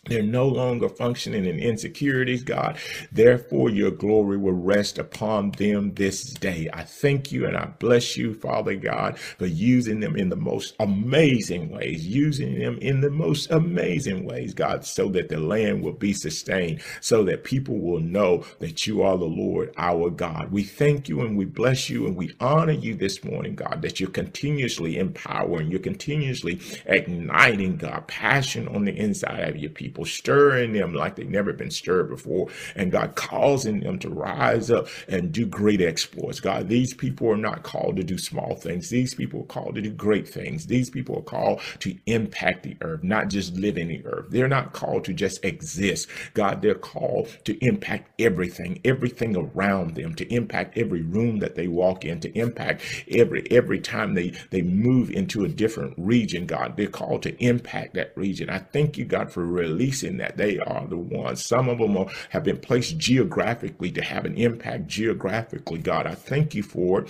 They're 0.07 0.23
no 0.23 0.47
longer 0.47 0.89
functioning 0.89 1.45
in 1.45 1.59
insecurities, 1.59 2.43
God. 2.43 2.77
Therefore, 3.11 3.69
your 3.69 3.91
glory 3.91 4.37
will 4.37 4.53
rest 4.53 4.99
upon 4.99 5.51
them 5.51 5.93
this 5.95 6.23
day. 6.25 6.69
I 6.73 6.83
thank 6.83 7.31
you 7.31 7.45
and 7.47 7.57
I 7.57 7.65
bless 7.79 8.17
you, 8.17 8.33
Father 8.35 8.75
God, 8.75 9.17
for 9.17 9.47
using 9.47 10.01
them 10.01 10.15
in 10.15 10.29
the 10.29 10.35
most 10.35 10.75
amazing 10.79 11.69
ways, 11.69 12.05
using 12.07 12.59
them 12.59 12.77
in 12.79 13.01
the 13.01 13.09
most 13.09 13.49
amazing 13.51 14.25
ways, 14.25 14.53
God, 14.53 14.85
so 14.85 15.09
that 15.09 15.29
the 15.29 15.39
land 15.39 15.83
will 15.83 15.93
be 15.93 16.13
sustained, 16.13 16.81
so 17.01 17.23
that 17.23 17.43
people 17.43 17.79
will 17.79 17.99
know 18.01 18.43
that 18.59 18.85
you 18.85 19.01
are 19.01 19.17
the 19.17 19.25
Lord, 19.25 19.73
our 19.77 20.09
God. 20.09 20.51
We 20.51 20.63
thank 20.63 21.09
you 21.09 21.21
and 21.21 21.37
we 21.37 21.45
bless 21.45 21.89
you 21.89 22.05
and 22.05 22.15
we 22.15 22.35
honor 22.39 22.73
you 22.73 22.95
this 22.95 23.23
morning, 23.23 23.55
God, 23.55 23.81
that 23.81 23.99
you're 23.99 24.09
continuously 24.09 24.97
empowering, 24.97 25.71
you're 25.71 25.79
continuously 25.79 26.59
igniting, 26.85 27.77
God, 27.77 28.07
passion 28.07 28.67
on 28.67 28.85
the 28.85 28.95
inside 28.95 29.49
of 29.49 29.57
your 29.57 29.71
people 29.71 29.94
people, 29.95 30.05
stirring 30.05 30.73
them 30.73 30.93
like 30.93 31.15
they've 31.15 31.29
never 31.29 31.53
been 31.53 31.71
stirred 31.71 32.09
before, 32.09 32.49
and 32.75 32.91
God 32.91 33.15
causing 33.15 33.79
them 33.79 33.97
to 33.99 34.09
rise 34.09 34.69
up 34.69 34.87
and 35.07 35.31
do 35.31 35.45
great 35.45 35.81
exploits. 35.81 36.41
God, 36.41 36.67
these 36.67 36.93
people 36.93 37.29
are 37.31 37.37
not 37.37 37.63
called 37.63 37.95
to 37.95 38.03
do 38.03 38.17
small 38.17 38.55
things. 38.55 38.89
These 38.89 39.15
people 39.15 39.41
are 39.41 39.45
called 39.45 39.75
to 39.75 39.81
do 39.81 39.91
great 39.91 40.27
things. 40.27 40.65
These 40.67 40.89
people 40.89 41.17
are 41.19 41.21
called 41.21 41.61
to 41.79 41.97
impact 42.07 42.63
the 42.63 42.75
earth, 42.81 43.03
not 43.03 43.29
just 43.29 43.55
live 43.55 43.77
in 43.77 43.87
the 43.87 44.05
earth. 44.05 44.25
They're 44.29 44.49
not 44.49 44.73
called 44.73 45.05
to 45.05 45.13
just 45.13 45.43
exist. 45.45 46.09
God, 46.33 46.61
they're 46.61 46.75
called 46.75 47.29
to 47.45 47.57
impact 47.65 48.09
everything, 48.19 48.81
everything 48.83 49.35
around 49.35 49.95
them, 49.95 50.13
to 50.15 50.33
impact 50.33 50.77
every 50.77 51.01
room 51.03 51.39
that 51.39 51.55
they 51.55 51.67
walk 51.67 52.03
in, 52.03 52.19
to 52.19 52.37
impact 52.37 52.81
every 53.09 53.49
every 53.49 53.79
time 53.79 54.13
they 54.13 54.33
they 54.51 54.61
move 54.61 55.09
into 55.09 55.45
a 55.45 55.47
different 55.47 55.93
region. 55.97 56.45
God, 56.45 56.75
they're 56.75 56.87
called 56.87 57.23
to 57.23 57.43
impact 57.43 57.93
that 57.93 58.11
region. 58.17 58.49
I 58.49 58.59
thank 58.59 58.97
you, 58.97 59.05
God, 59.05 59.31
for 59.31 59.45
releasing 59.45 59.84
that. 60.17 60.37
They 60.37 60.59
are 60.59 60.87
the 60.87 60.97
ones. 60.97 61.45
Some 61.45 61.69
of 61.69 61.77
them 61.77 61.97
are, 61.97 62.07
have 62.29 62.43
been 62.43 62.57
placed 62.57 62.97
geographically 62.97 63.91
to 63.91 64.01
have 64.01 64.25
an 64.25 64.35
impact 64.35 64.87
geographically. 64.87 65.79
God, 65.79 66.07
I 66.07 66.15
thank 66.15 66.55
you 66.55 66.63
for 66.63 67.01
it 67.01 67.09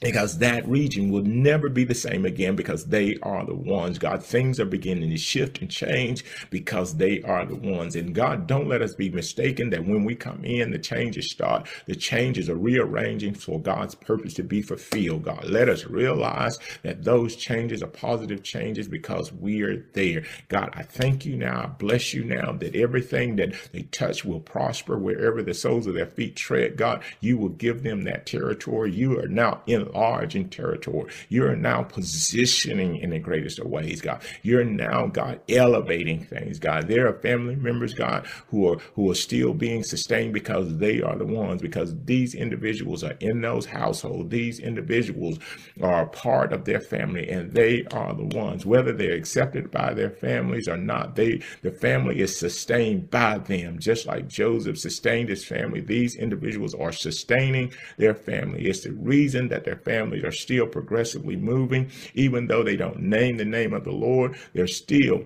because 0.00 0.38
that 0.38 0.68
region 0.68 1.10
will 1.10 1.22
never 1.22 1.68
be 1.68 1.84
the 1.84 1.94
same 1.94 2.24
again 2.24 2.54
because 2.54 2.86
they 2.86 3.16
are 3.22 3.44
the 3.44 3.54
ones. 3.54 3.98
God, 3.98 4.22
things 4.22 4.60
are 4.60 4.66
beginning 4.66 5.10
to 5.10 5.16
shift 5.16 5.60
and 5.60 5.70
change 5.70 6.24
because 6.50 6.96
they 6.96 7.22
are 7.22 7.46
the 7.46 7.56
ones. 7.56 7.96
And 7.96 8.14
God, 8.14 8.46
don't 8.46 8.68
let 8.68 8.82
us 8.82 8.94
be 8.94 9.08
mistaken 9.08 9.70
that 9.70 9.86
when 9.86 10.04
we 10.04 10.14
come 10.14 10.44
in, 10.44 10.70
the 10.70 10.78
changes 10.78 11.30
start. 11.30 11.66
The 11.86 11.96
changes 11.96 12.48
are 12.48 12.56
rearranging 12.56 13.34
for 13.34 13.60
God's 13.60 13.94
purpose 13.94 14.34
to 14.34 14.42
be 14.42 14.62
fulfilled. 14.62 15.24
God, 15.24 15.44
let 15.44 15.68
us 15.68 15.86
realize 15.86 16.58
that 16.82 17.04
those 17.04 17.36
changes 17.36 17.82
are 17.82 17.88
positive 17.88 18.42
changes 18.42 18.88
because 18.88 19.32
we 19.32 19.62
are 19.62 19.86
there. 19.94 20.24
God, 20.48 20.70
I 20.74 20.82
thank 20.82 21.24
you 21.24 21.36
now. 21.36 21.62
I 21.62 21.66
bless 21.66 22.12
you 22.12 22.24
now 22.24 22.52
that 22.52 22.76
everything 22.76 23.36
that 23.36 23.54
they 23.72 23.82
touch 23.82 24.24
will 24.24 24.40
prosper 24.40 24.98
wherever 24.98 25.42
the 25.42 25.54
soles 25.54 25.86
of 25.86 25.94
their 25.94 26.06
feet 26.06 26.36
tread. 26.36 26.76
God, 26.76 27.02
you 27.20 27.38
will 27.38 27.48
give 27.48 27.82
them 27.82 28.02
that 28.02 28.26
territory. 28.26 28.92
You 28.92 29.18
are 29.18 29.28
now 29.28 29.62
in 29.66 29.85
enlarging 29.86 30.48
territory. 30.48 31.10
You're 31.28 31.56
now 31.56 31.82
positioning 31.82 32.98
in 32.98 33.10
the 33.10 33.18
greatest 33.18 33.58
of 33.58 33.66
ways, 33.66 34.00
God. 34.00 34.22
You're 34.42 34.64
now, 34.64 35.06
God, 35.06 35.40
elevating 35.48 36.24
things, 36.24 36.58
God. 36.58 36.88
There 36.88 37.08
are 37.08 37.20
family 37.20 37.56
members, 37.56 37.94
God, 37.94 38.26
who 38.48 38.72
are 38.72 38.78
who 38.94 39.10
are 39.10 39.14
still 39.14 39.54
being 39.54 39.82
sustained 39.82 40.32
because 40.34 40.78
they 40.78 41.02
are 41.02 41.16
the 41.16 41.26
ones, 41.26 41.62
because 41.62 41.94
these 42.04 42.34
individuals 42.34 43.04
are 43.04 43.16
in 43.20 43.40
those 43.40 43.66
households. 43.66 44.30
These 44.30 44.60
individuals 44.60 45.38
are 45.82 46.02
a 46.02 46.08
part 46.08 46.52
of 46.52 46.64
their 46.64 46.80
family, 46.80 47.28
and 47.28 47.52
they 47.52 47.84
are 47.92 48.14
the 48.14 48.36
ones, 48.36 48.66
whether 48.66 48.92
they're 48.92 49.14
accepted 49.14 49.70
by 49.70 49.94
their 49.94 50.10
families 50.10 50.68
or 50.68 50.76
not. 50.76 51.16
They 51.16 51.40
the 51.62 51.70
family 51.70 52.20
is 52.20 52.38
sustained 52.38 53.10
by 53.10 53.38
them, 53.38 53.78
just 53.78 54.06
like 54.06 54.28
Joseph 54.28 54.78
sustained 54.78 55.28
his 55.28 55.44
family. 55.44 55.80
These 55.80 56.16
individuals 56.16 56.74
are 56.74 56.92
sustaining 56.92 57.72
their 57.96 58.14
family. 58.14 58.66
It's 58.66 58.84
the 58.84 58.92
reason 58.92 59.48
that 59.48 59.64
their 59.64 59.75
their 59.76 59.94
families 59.94 60.24
are 60.24 60.32
still 60.32 60.66
progressively 60.66 61.36
moving, 61.36 61.90
even 62.14 62.46
though 62.46 62.62
they 62.62 62.76
don't 62.76 63.00
name 63.00 63.36
the 63.36 63.44
name 63.44 63.72
of 63.72 63.84
the 63.84 63.92
Lord, 63.92 64.36
they're 64.54 64.66
still 64.66 65.24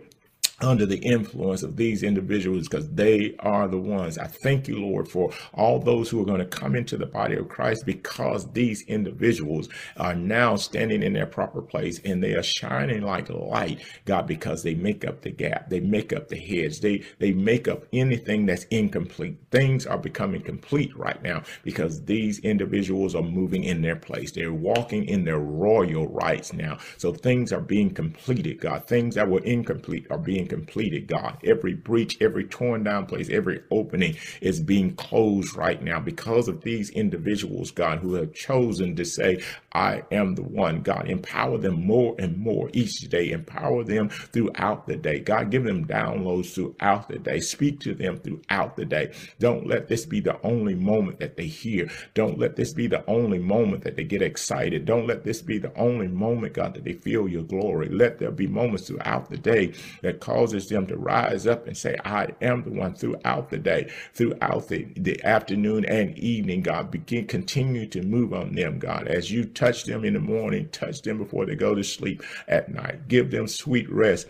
under 0.62 0.87
the 0.87 0.99
influence 0.99 1.62
of 1.62 1.77
these 1.77 2.03
individuals 2.03 2.68
because 2.68 2.88
they 2.90 3.35
are 3.40 3.68
the 3.68 3.79
ones. 3.79 4.18
I 4.18 4.27
thank 4.27 4.68
you, 4.68 4.81
Lord, 4.81 5.09
for 5.09 5.33
all 5.55 5.79
those 5.79 6.09
who 6.11 6.20
are 6.20 6.27
going 6.27 6.40
to 6.40 6.44
come 6.44 6.75
into 6.75 6.96
the 6.96 7.07
body 7.07 7.37
of 7.37 7.49
Christ 7.49 7.85
because 7.87 8.51
these 8.53 8.83
individuals 8.88 9.68
are 9.96 10.14
now 10.14 10.57
standing 10.57 11.03
in 11.03 11.12
their 11.12 11.27
proper 11.27 11.62
place 11.62 12.01
and 12.05 12.23
they 12.23 12.35
are 12.35 12.42
shining 12.42 13.03
like 13.03 13.29
light, 13.31 13.83
God, 14.05 14.27
because 14.27 14.62
they 14.62 14.75
make 14.75 15.05
up 15.05 15.23
the 15.23 15.31
gap. 15.31 15.70
They 15.70 15.81
make 15.81 16.12
up 16.12 16.29
the 16.29 16.38
heads. 16.38 16.81
They, 16.81 17.05
they 17.18 17.33
make 17.33 17.68
up 17.68 17.85
anything 17.92 18.46
that's 18.46 18.64
incomplete. 18.64 19.38
Things 19.51 19.87
are 19.87 19.99
becoming 19.99 20.42
complete 20.42 20.96
right 20.96 21.23
now 21.23 21.42
because 21.62 22.05
these 22.05 22.38
individuals 22.40 23.14
are 23.14 23.23
moving 23.23 23.64
in 23.64 23.83
their 23.83 23.96
place. 23.96 24.33
They're 24.33 24.53
walking 24.53 25.05
in 25.05 25.25
their 25.25 25.38
royal 25.38 26.09
rights 26.09 26.53
now. 26.53 26.79
So 26.99 27.12
things 27.12 27.53
are 27.53 27.61
being 27.61 27.90
completed, 27.90 28.61
God. 28.61 28.87
Things 28.87 29.14
that 29.14 29.29
were 29.29 29.40
incomplete 29.40 30.07
are 30.11 30.18
being 30.18 30.46
completed, 30.51 31.07
God. 31.07 31.39
Every 31.45 31.75
breach, 31.75 32.19
every 32.21 32.45
torn 32.45 32.85
down 32.85 33.07
place, 33.07 33.31
every 33.31 33.63
opening 33.71 34.17
is 34.43 34.61
being 34.61 34.95
closed 34.97 35.57
right 35.57 35.83
now 35.83 36.01
because 36.01 36.49
of 36.49 36.63
these 36.63 36.91
individuals, 36.91 37.71
God, 37.71 38.01
who 38.01 38.15
have 38.15 38.35
chosen 38.35 38.97
to 38.97 39.05
say, 39.07 39.43
I 39.73 40.03
am 40.11 40.35
the 40.35 40.43
one. 40.43 40.83
God, 40.83 41.09
empower 41.09 41.59
them 41.59 41.87
more 41.87 42.17
and 42.19 42.37
more 42.37 42.69
each 42.73 43.01
day. 43.09 43.31
Empower 43.31 43.85
them 43.85 44.09
throughout 44.09 44.87
the 44.87 44.97
day. 44.97 45.21
God, 45.21 45.51
give 45.51 45.65
them 45.65 45.87
downloads 45.87 46.53
throughout 46.53 47.09
the 47.09 47.19
day. 47.19 47.41
Speak 47.41 47.81
to 47.81 47.95
them 47.95 48.19
throughout 48.19 48.77
the 48.77 48.85
day. 48.85 49.13
Don't 49.39 49.67
let 49.67 49.89
this 49.89 50.05
be 50.05 50.21
the 50.21 50.41
only 50.45 50.75
moment 50.75 51.21
that 51.21 51.37
they 51.37 51.47
hear. 51.47 51.89
Don't 52.15 52.39
let 52.39 52.57
this 52.57 52.73
be 52.73 52.89
the 52.89 53.09
only 53.09 53.39
moment 53.39 53.85
that 53.85 53.97
they 53.97 54.05
get 54.05 54.23
excited. 54.23 54.85
Don't 54.85 55.07
let 55.07 55.23
this 55.23 55.41
be 55.41 55.59
the 55.59 55.75
only 55.77 56.09
moment, 56.09 56.55
God, 56.55 56.75
that 56.75 56.85
they 56.85 56.95
feel 56.95 57.29
your 57.29 57.45
glory. 57.45 57.89
Let 57.89 58.19
there 58.19 58.33
be 58.33 58.49
moments 58.49 58.89
throughout 58.89 59.31
the 59.31 59.39
day 59.39 59.73
that 60.03 60.19
cause 60.21 60.39
causes 60.40 60.68
them 60.70 60.87
to 60.87 60.96
rise 60.96 61.46
up 61.46 61.66
and 61.66 61.76
say, 61.76 61.96
I 62.05 62.29
am 62.40 62.62
the 62.62 62.70
one 62.70 62.94
throughout 62.94 63.50
the 63.50 63.59
day, 63.59 63.90
throughout 64.14 64.68
the, 64.68 64.87
the 64.96 65.22
afternoon 65.24 65.85
and 65.85 66.18
evening, 66.18 66.62
God. 66.62 66.90
Begin, 66.90 67.26
continue 67.26 67.87
to 67.88 68.03
move 68.03 68.33
on 68.33 68.55
them, 68.55 68.79
God. 68.79 69.07
As 69.09 69.31
you 69.31 69.44
touch 69.44 69.85
them 69.85 70.05
in 70.05 70.14
the 70.14 70.20
morning, 70.20 70.68
touch 70.70 71.03
them 71.03 71.18
before 71.18 71.46
they 71.46 71.57
go 71.57 71.74
to 71.74 71.85
sleep 71.85 72.22
at 72.48 72.72
night. 72.72 73.09
Give 73.09 73.31
them 73.31 73.48
sweet 73.48 73.90
rest 73.92 74.29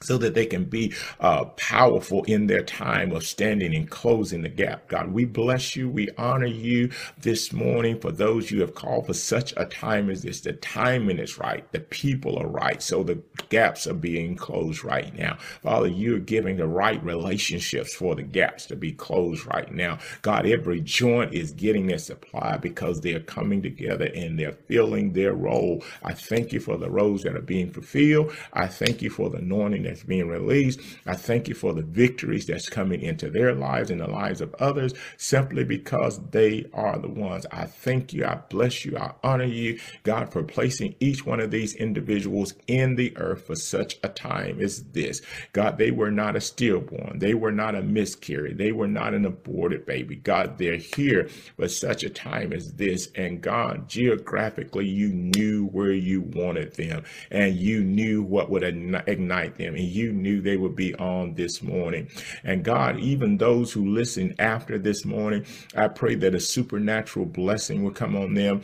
so 0.00 0.16
that 0.18 0.34
they 0.34 0.46
can 0.46 0.64
be 0.64 0.94
uh, 1.20 1.44
powerful 1.56 2.24
in 2.24 2.46
their 2.46 2.62
time 2.62 3.12
of 3.12 3.24
standing 3.24 3.74
and 3.74 3.90
closing 3.90 4.42
the 4.42 4.48
gap. 4.48 4.88
God, 4.88 5.12
we 5.12 5.24
bless 5.24 5.74
you. 5.74 5.88
We 5.88 6.08
honor 6.16 6.46
you 6.46 6.90
this 7.20 7.52
morning 7.52 7.98
for 7.98 8.12
those 8.12 8.50
you 8.50 8.60
have 8.60 8.74
called 8.74 9.06
for 9.06 9.14
such 9.14 9.52
a 9.56 9.64
time 9.64 10.10
as 10.10 10.22
this. 10.22 10.40
The 10.40 10.52
timing 10.54 11.18
is 11.18 11.38
right. 11.38 11.70
The 11.72 11.80
people 11.80 12.38
are 12.38 12.46
right. 12.46 12.82
So 12.82 13.02
the 13.02 13.20
gaps 13.48 13.86
are 13.86 13.94
being 13.94 14.36
closed 14.36 14.84
right 14.84 15.16
now. 15.18 15.36
Father, 15.62 15.88
you're 15.88 16.20
giving 16.20 16.56
the 16.56 16.68
right 16.68 17.02
relationships 17.04 17.94
for 17.94 18.14
the 18.14 18.22
gaps 18.22 18.66
to 18.66 18.76
be 18.76 18.92
closed 18.92 19.46
right 19.46 19.72
now. 19.72 19.98
God, 20.22 20.46
every 20.46 20.80
joint 20.80 21.34
is 21.34 21.52
getting 21.52 21.86
their 21.86 21.98
supply 21.98 22.56
because 22.56 23.00
they're 23.00 23.20
coming 23.20 23.62
together 23.62 24.10
and 24.14 24.38
they're 24.38 24.52
filling 24.52 25.12
their 25.12 25.32
role. 25.32 25.82
I 26.04 26.14
thank 26.14 26.52
you 26.52 26.60
for 26.60 26.76
the 26.76 26.90
roles 26.90 27.22
that 27.24 27.36
are 27.36 27.40
being 27.40 27.70
fulfilled. 27.70 28.32
I 28.52 28.66
thank 28.68 29.02
you 29.02 29.10
for 29.10 29.28
the 29.30 29.38
anointing 29.38 29.87
that's 29.88 30.04
being 30.04 30.28
released. 30.28 30.80
I 31.06 31.14
thank 31.14 31.48
you 31.48 31.54
for 31.54 31.72
the 31.72 31.82
victories 31.82 32.46
that's 32.46 32.68
coming 32.68 33.00
into 33.00 33.30
their 33.30 33.54
lives 33.54 33.90
and 33.90 34.00
the 34.00 34.08
lives 34.08 34.40
of 34.40 34.54
others 34.56 34.94
simply 35.16 35.64
because 35.64 36.20
they 36.30 36.66
are 36.72 36.98
the 36.98 37.08
ones. 37.08 37.46
I 37.50 37.66
thank 37.66 38.12
you. 38.12 38.24
I 38.24 38.36
bless 38.48 38.84
you. 38.84 38.96
I 38.96 39.12
honor 39.24 39.44
you, 39.44 39.80
God, 40.02 40.32
for 40.32 40.42
placing 40.42 40.94
each 41.00 41.24
one 41.26 41.40
of 41.40 41.50
these 41.50 41.74
individuals 41.74 42.54
in 42.66 42.96
the 42.96 43.16
earth 43.16 43.46
for 43.46 43.56
such 43.56 43.98
a 44.02 44.08
time 44.08 44.60
as 44.60 44.84
this. 44.92 45.22
God, 45.52 45.78
they 45.78 45.90
were 45.90 46.10
not 46.10 46.36
a 46.36 46.40
stillborn. 46.40 47.18
They 47.18 47.34
were 47.34 47.52
not 47.52 47.74
a 47.74 47.82
miscarriage. 47.82 48.58
They 48.58 48.72
were 48.72 48.88
not 48.88 49.14
an 49.14 49.24
aborted 49.24 49.86
baby. 49.86 50.16
God, 50.16 50.58
they're 50.58 50.76
here 50.76 51.28
for 51.56 51.68
such 51.68 52.04
a 52.04 52.10
time 52.10 52.52
as 52.52 52.74
this. 52.74 53.08
And 53.14 53.40
God, 53.40 53.88
geographically, 53.88 54.86
you 54.86 55.08
knew 55.08 55.66
where 55.66 55.92
you 55.92 56.22
wanted 56.22 56.74
them 56.74 57.04
and 57.30 57.56
you 57.56 57.82
knew 57.82 58.22
what 58.22 58.50
would 58.50 58.62
ignite 58.62 59.56
them 59.56 59.76
and 59.78 59.86
you 59.86 60.12
knew 60.12 60.40
they 60.40 60.56
would 60.56 60.74
be 60.74 60.94
on 60.96 61.34
this 61.34 61.62
morning. 61.62 62.10
And 62.42 62.64
God, 62.64 62.98
even 62.98 63.38
those 63.38 63.72
who 63.72 63.86
listen 63.86 64.34
after 64.40 64.76
this 64.76 65.04
morning, 65.04 65.46
I 65.76 65.86
pray 65.86 66.16
that 66.16 66.34
a 66.34 66.40
supernatural 66.40 67.26
blessing 67.26 67.84
will 67.84 67.92
come 67.92 68.16
on 68.16 68.34
them 68.34 68.62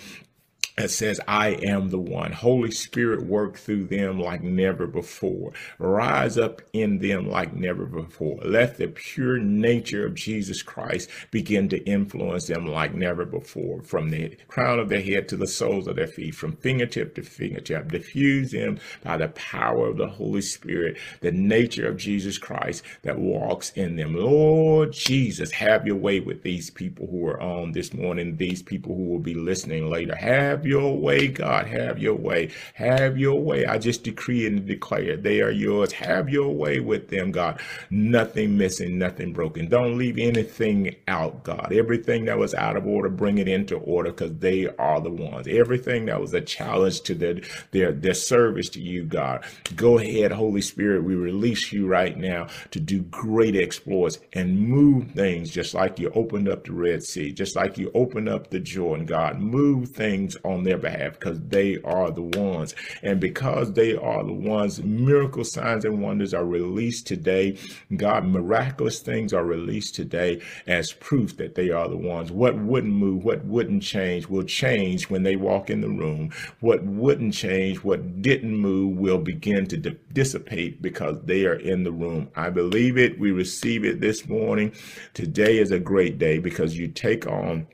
that 0.77 0.91
says, 0.91 1.21
I 1.29 1.51
am 1.51 1.91
the 1.91 2.01
one. 2.01 2.33
Holy 2.33 2.73
Spirit, 2.73 3.27
work 3.27 3.57
through 3.57 3.87
them 3.87 4.19
like 4.19 4.43
never 4.43 4.87
before. 4.87 5.53
Rise 5.79 6.37
up 6.37 6.63
in 6.73 6.99
them 6.99 7.29
like 7.29 7.55
never 7.55 7.87
before. 7.87 8.41
Let 8.45 8.77
the 8.79 8.89
pure 8.89 9.39
nature 9.39 10.05
of 10.05 10.15
Jesus 10.15 10.63
Christ 10.63 11.09
begin 11.31 11.69
to 11.69 11.85
influence 11.85 12.49
them 12.49 12.67
like 12.67 12.93
never 12.93 13.25
before. 13.25 13.83
From 13.83 14.11
the 14.11 14.37
crown 14.49 14.81
of 14.81 14.89
their 14.89 15.01
head 15.01 15.29
to 15.29 15.37
the 15.37 15.47
soles 15.47 15.87
of 15.87 15.95
their 15.95 16.09
feet, 16.09 16.35
from 16.35 16.57
fingertip 16.57 17.15
to 17.15 17.23
fingertip. 17.23 17.93
Diffuse 17.93 18.51
them 18.51 18.81
by 19.05 19.17
the 19.17 19.29
power 19.29 19.87
of 19.87 19.97
the 19.97 20.09
Holy 20.09 20.43
Spirit, 20.43 20.99
the 21.21 21.31
nature 21.33 21.87
of 21.87 21.97
Jesus 21.97 22.37
Christ 22.37 22.83
that 23.03 23.19
walks 23.19 23.71
in 23.71 23.95
them. 23.95 24.17
Lord 24.17 24.93
Jesus, 24.93 25.53
have 25.53 25.87
your 25.87 25.97
way 25.97 26.19
with 26.19 26.43
these 26.43 26.71
people 26.71 27.07
who 27.07 27.25
are 27.29 27.41
on 27.41 27.73
this 27.73 27.95
morning, 27.95 28.37
these 28.37 28.63
people 28.63 28.97
who 28.97 29.05
will 29.05 29.21
be 29.21 29.35
listening 29.35 29.89
later. 29.89 30.17
Have 30.17 30.64
Your 30.65 30.97
way, 30.97 31.29
God. 31.29 31.67
Have 31.67 31.99
your 31.99 32.15
way. 32.15 32.51
Have 32.75 33.19
your 33.19 33.41
way. 33.41 33.67
I 33.67 33.79
just 33.79 34.03
decree 34.03 34.47
and 34.47 34.67
declare 34.67 35.17
they 35.17 35.41
are 35.41 35.51
yours. 35.51 35.93
Have 35.93 36.29
your 36.29 36.49
way 36.51 36.81
with 36.81 37.09
them, 37.09 37.31
God. 37.33 37.61
Nothing 37.91 38.57
missing, 38.57 38.99
nothing 38.99 39.33
broken. 39.33 39.69
Don't 39.69 39.99
leave 39.99 40.19
anything 40.19 40.97
out, 41.09 41.45
God. 41.45 41.73
Everything 41.73 42.25
that 42.27 42.39
was 42.39 42.55
out 42.55 42.77
of 42.77 42.87
order, 42.87 43.09
bring 43.09 43.39
it 43.39 43.49
into 43.49 43.77
order 43.77 44.11
because 44.11 44.37
they 44.39 44.69
are 44.79 45.01
the 45.01 45.11
ones. 45.11 45.47
Everything 45.49 46.07
that 46.07 46.21
was 46.21 46.33
a 46.35 46.41
challenge 46.41 47.03
to 47.03 47.15
their, 47.15 47.41
their, 47.71 47.93
their 47.93 48.15
service 48.15 48.69
to 48.71 48.81
you, 48.81 49.05
God. 49.05 49.45
Go 49.77 49.99
ahead, 49.99 50.33
Holy 50.33 50.61
Spirit. 50.61 51.05
We 51.05 51.15
release 51.15 51.73
you 51.73 51.87
right 51.87 52.17
now 52.17 52.49
to 52.71 52.81
do 52.81 53.03
great 53.03 53.57
exploits 53.57 54.19
and 54.33 54.59
move 54.59 55.11
things 55.13 55.51
just 55.51 55.75
like 55.75 55.99
you 55.99 56.11
opened 56.15 56.49
up 56.49 56.65
the 56.65 56.73
Red 56.73 57.03
Sea, 57.03 57.33
just 57.33 57.57
like 57.57 57.79
you 57.79 57.91
opened 57.95 58.29
up 58.29 58.51
the 58.51 58.61
Jordan, 58.61 59.07
God. 59.07 59.39
Move 59.41 59.91
things 59.91 60.37
on 60.55 60.65
their 60.65 60.79
behalf 60.79 61.15
because 61.15 61.41
they 61.49 61.81
are 61.83 62.11
the 62.11 62.23
ones. 62.23 62.75
And 63.03 63.21
because 63.21 63.73
they 63.73 63.95
are 63.95 64.25
the 64.25 64.33
ones, 64.33 64.83
miracle 64.83 65.45
signs 65.45 65.85
and 65.85 66.03
wonders 66.03 66.33
are 66.33 66.45
released 66.45 67.07
today. 67.07 67.59
God, 67.97 68.25
miraculous 68.25 69.01
things 69.01 69.33
are 69.33 69.45
released 69.45 69.95
today 69.95 70.41
as 70.67 70.93
proof 70.93 71.37
that 71.37 71.55
they 71.55 71.71
are 71.71 71.89
the 71.89 71.97
ones. 71.97 72.31
What 72.31 72.57
wouldn't 72.57 72.95
move, 72.95 73.25
what 73.25 73.45
wouldn't 73.45 73.83
change 73.83 74.29
will 74.29 74.45
change 74.45 75.11
when 75.11 75.23
they 75.23 75.37
walk 75.37 75.71
in 75.71 75.81
the 75.81 75.89
room. 75.89 76.31
What 76.61 76.85
wouldn't 76.85 77.35
change, 77.35 77.79
what 77.79 78.23
didn't 78.23 78.57
move 78.57 78.97
will 78.97 79.19
begin 79.19 79.67
to 79.67 79.77
di- 79.77 79.97
dissipate 80.13 80.81
because 80.81 81.21
they 81.25 81.47
are 81.47 81.55
in 81.55 81.85
the 81.85 81.93
room. 81.93 82.31
I 82.37 82.51
believe 82.51 82.97
it. 82.97 83.19
We 83.19 83.33
receive 83.33 83.85
it 83.85 84.01
this 84.01 84.29
morning. 84.29 84.73
Today 85.13 85.59
is 85.59 85.71
a 85.71 85.79
great 85.79 86.19
day 86.19 86.39
because 86.39 86.79
you 86.79 86.89
take 86.89 87.27
on 87.27 87.67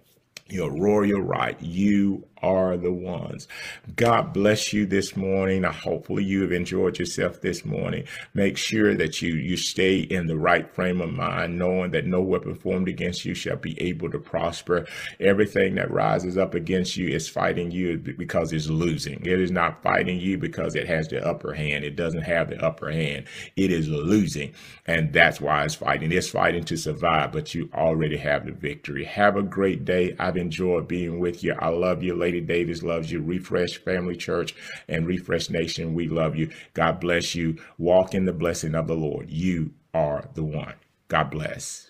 your 0.48 0.70
royal 0.70 1.20
right. 1.20 1.60
You 1.60 2.24
are 2.42 2.76
the 2.76 2.92
ones. 2.92 3.48
God 3.96 4.33
bless 4.33 4.72
you 4.72 4.87
this 4.87 5.16
morning. 5.16 5.62
Hopefully 5.62 6.24
you 6.24 6.42
have 6.42 6.53
enjoyed 6.53 6.98
yourself 6.98 7.40
this 7.40 7.64
morning. 7.64 8.05
Make 8.35 8.57
sure 8.57 8.94
that 8.94 9.22
you 9.22 9.35
you 9.35 9.57
stay 9.57 9.98
in 9.98 10.26
the 10.26 10.37
right 10.37 10.72
frame 10.74 11.00
of 11.00 11.12
mind, 11.12 11.59
knowing 11.59 11.90
that 11.92 12.07
no 12.07 12.20
weapon 12.20 12.55
formed 12.55 12.88
against 12.88 13.24
you 13.24 13.35
shall 13.35 13.57
be 13.57 13.81
able 13.81 14.11
to 14.11 14.18
prosper. 14.18 14.87
Everything 15.18 15.74
that 15.76 15.90
rises 15.90 16.37
up 16.37 16.55
against 16.55 16.96
you 16.96 17.09
is 17.09 17.29
fighting 17.29 17.70
you 17.70 17.98
because 17.98 18.53
it's 18.53 18.68
losing. 18.68 19.24
It 19.24 19.40
is 19.40 19.50
not 19.50 19.83
fighting 19.83 20.20
you 20.20 20.38
because 20.38 20.74
it 20.74 20.87
has 20.87 21.09
the 21.09 21.24
upper 21.26 21.53
hand. 21.53 21.85
It 21.85 21.96
doesn't 21.96 22.22
have 22.22 22.50
the 22.50 22.62
upper 22.64 22.90
hand. 22.90 23.26
It 23.57 23.72
is 23.72 23.88
losing. 23.88 24.53
And 24.87 25.12
that's 25.12 25.40
why 25.40 25.64
it's 25.64 25.74
fighting. 25.74 26.12
It's 26.12 26.31
fighting 26.31 26.64
to 26.64 26.76
survive, 26.76 27.33
but 27.33 27.55
you 27.55 27.70
already 27.74 28.16
have 28.16 28.46
the 28.46 28.53
victory. 28.53 29.05
Have 29.05 29.37
a 29.37 29.42
great 29.42 29.85
day. 29.85 30.16
I've 30.18 30.37
enjoyed 30.37 30.88
being 30.88 31.20
with 31.20 31.44
you. 31.44 31.55
I 31.59 31.68
love 31.68 32.03
you, 32.03 32.14
Lady 32.30 32.46
Davis 32.46 32.84
loves 32.84 33.10
you. 33.10 33.20
Refresh 33.20 33.78
Family 33.78 34.14
Church 34.14 34.54
and 34.86 35.04
Refresh 35.04 35.50
Nation, 35.50 35.94
we 35.94 36.06
love 36.06 36.36
you. 36.36 36.48
God 36.74 37.00
bless 37.00 37.34
you. 37.34 37.56
Walk 37.76 38.14
in 38.14 38.24
the 38.24 38.32
blessing 38.32 38.76
of 38.76 38.86
the 38.86 38.94
Lord. 38.94 39.28
You 39.28 39.72
are 39.92 40.28
the 40.34 40.44
one. 40.44 40.74
God 41.08 41.32
bless. 41.32 41.89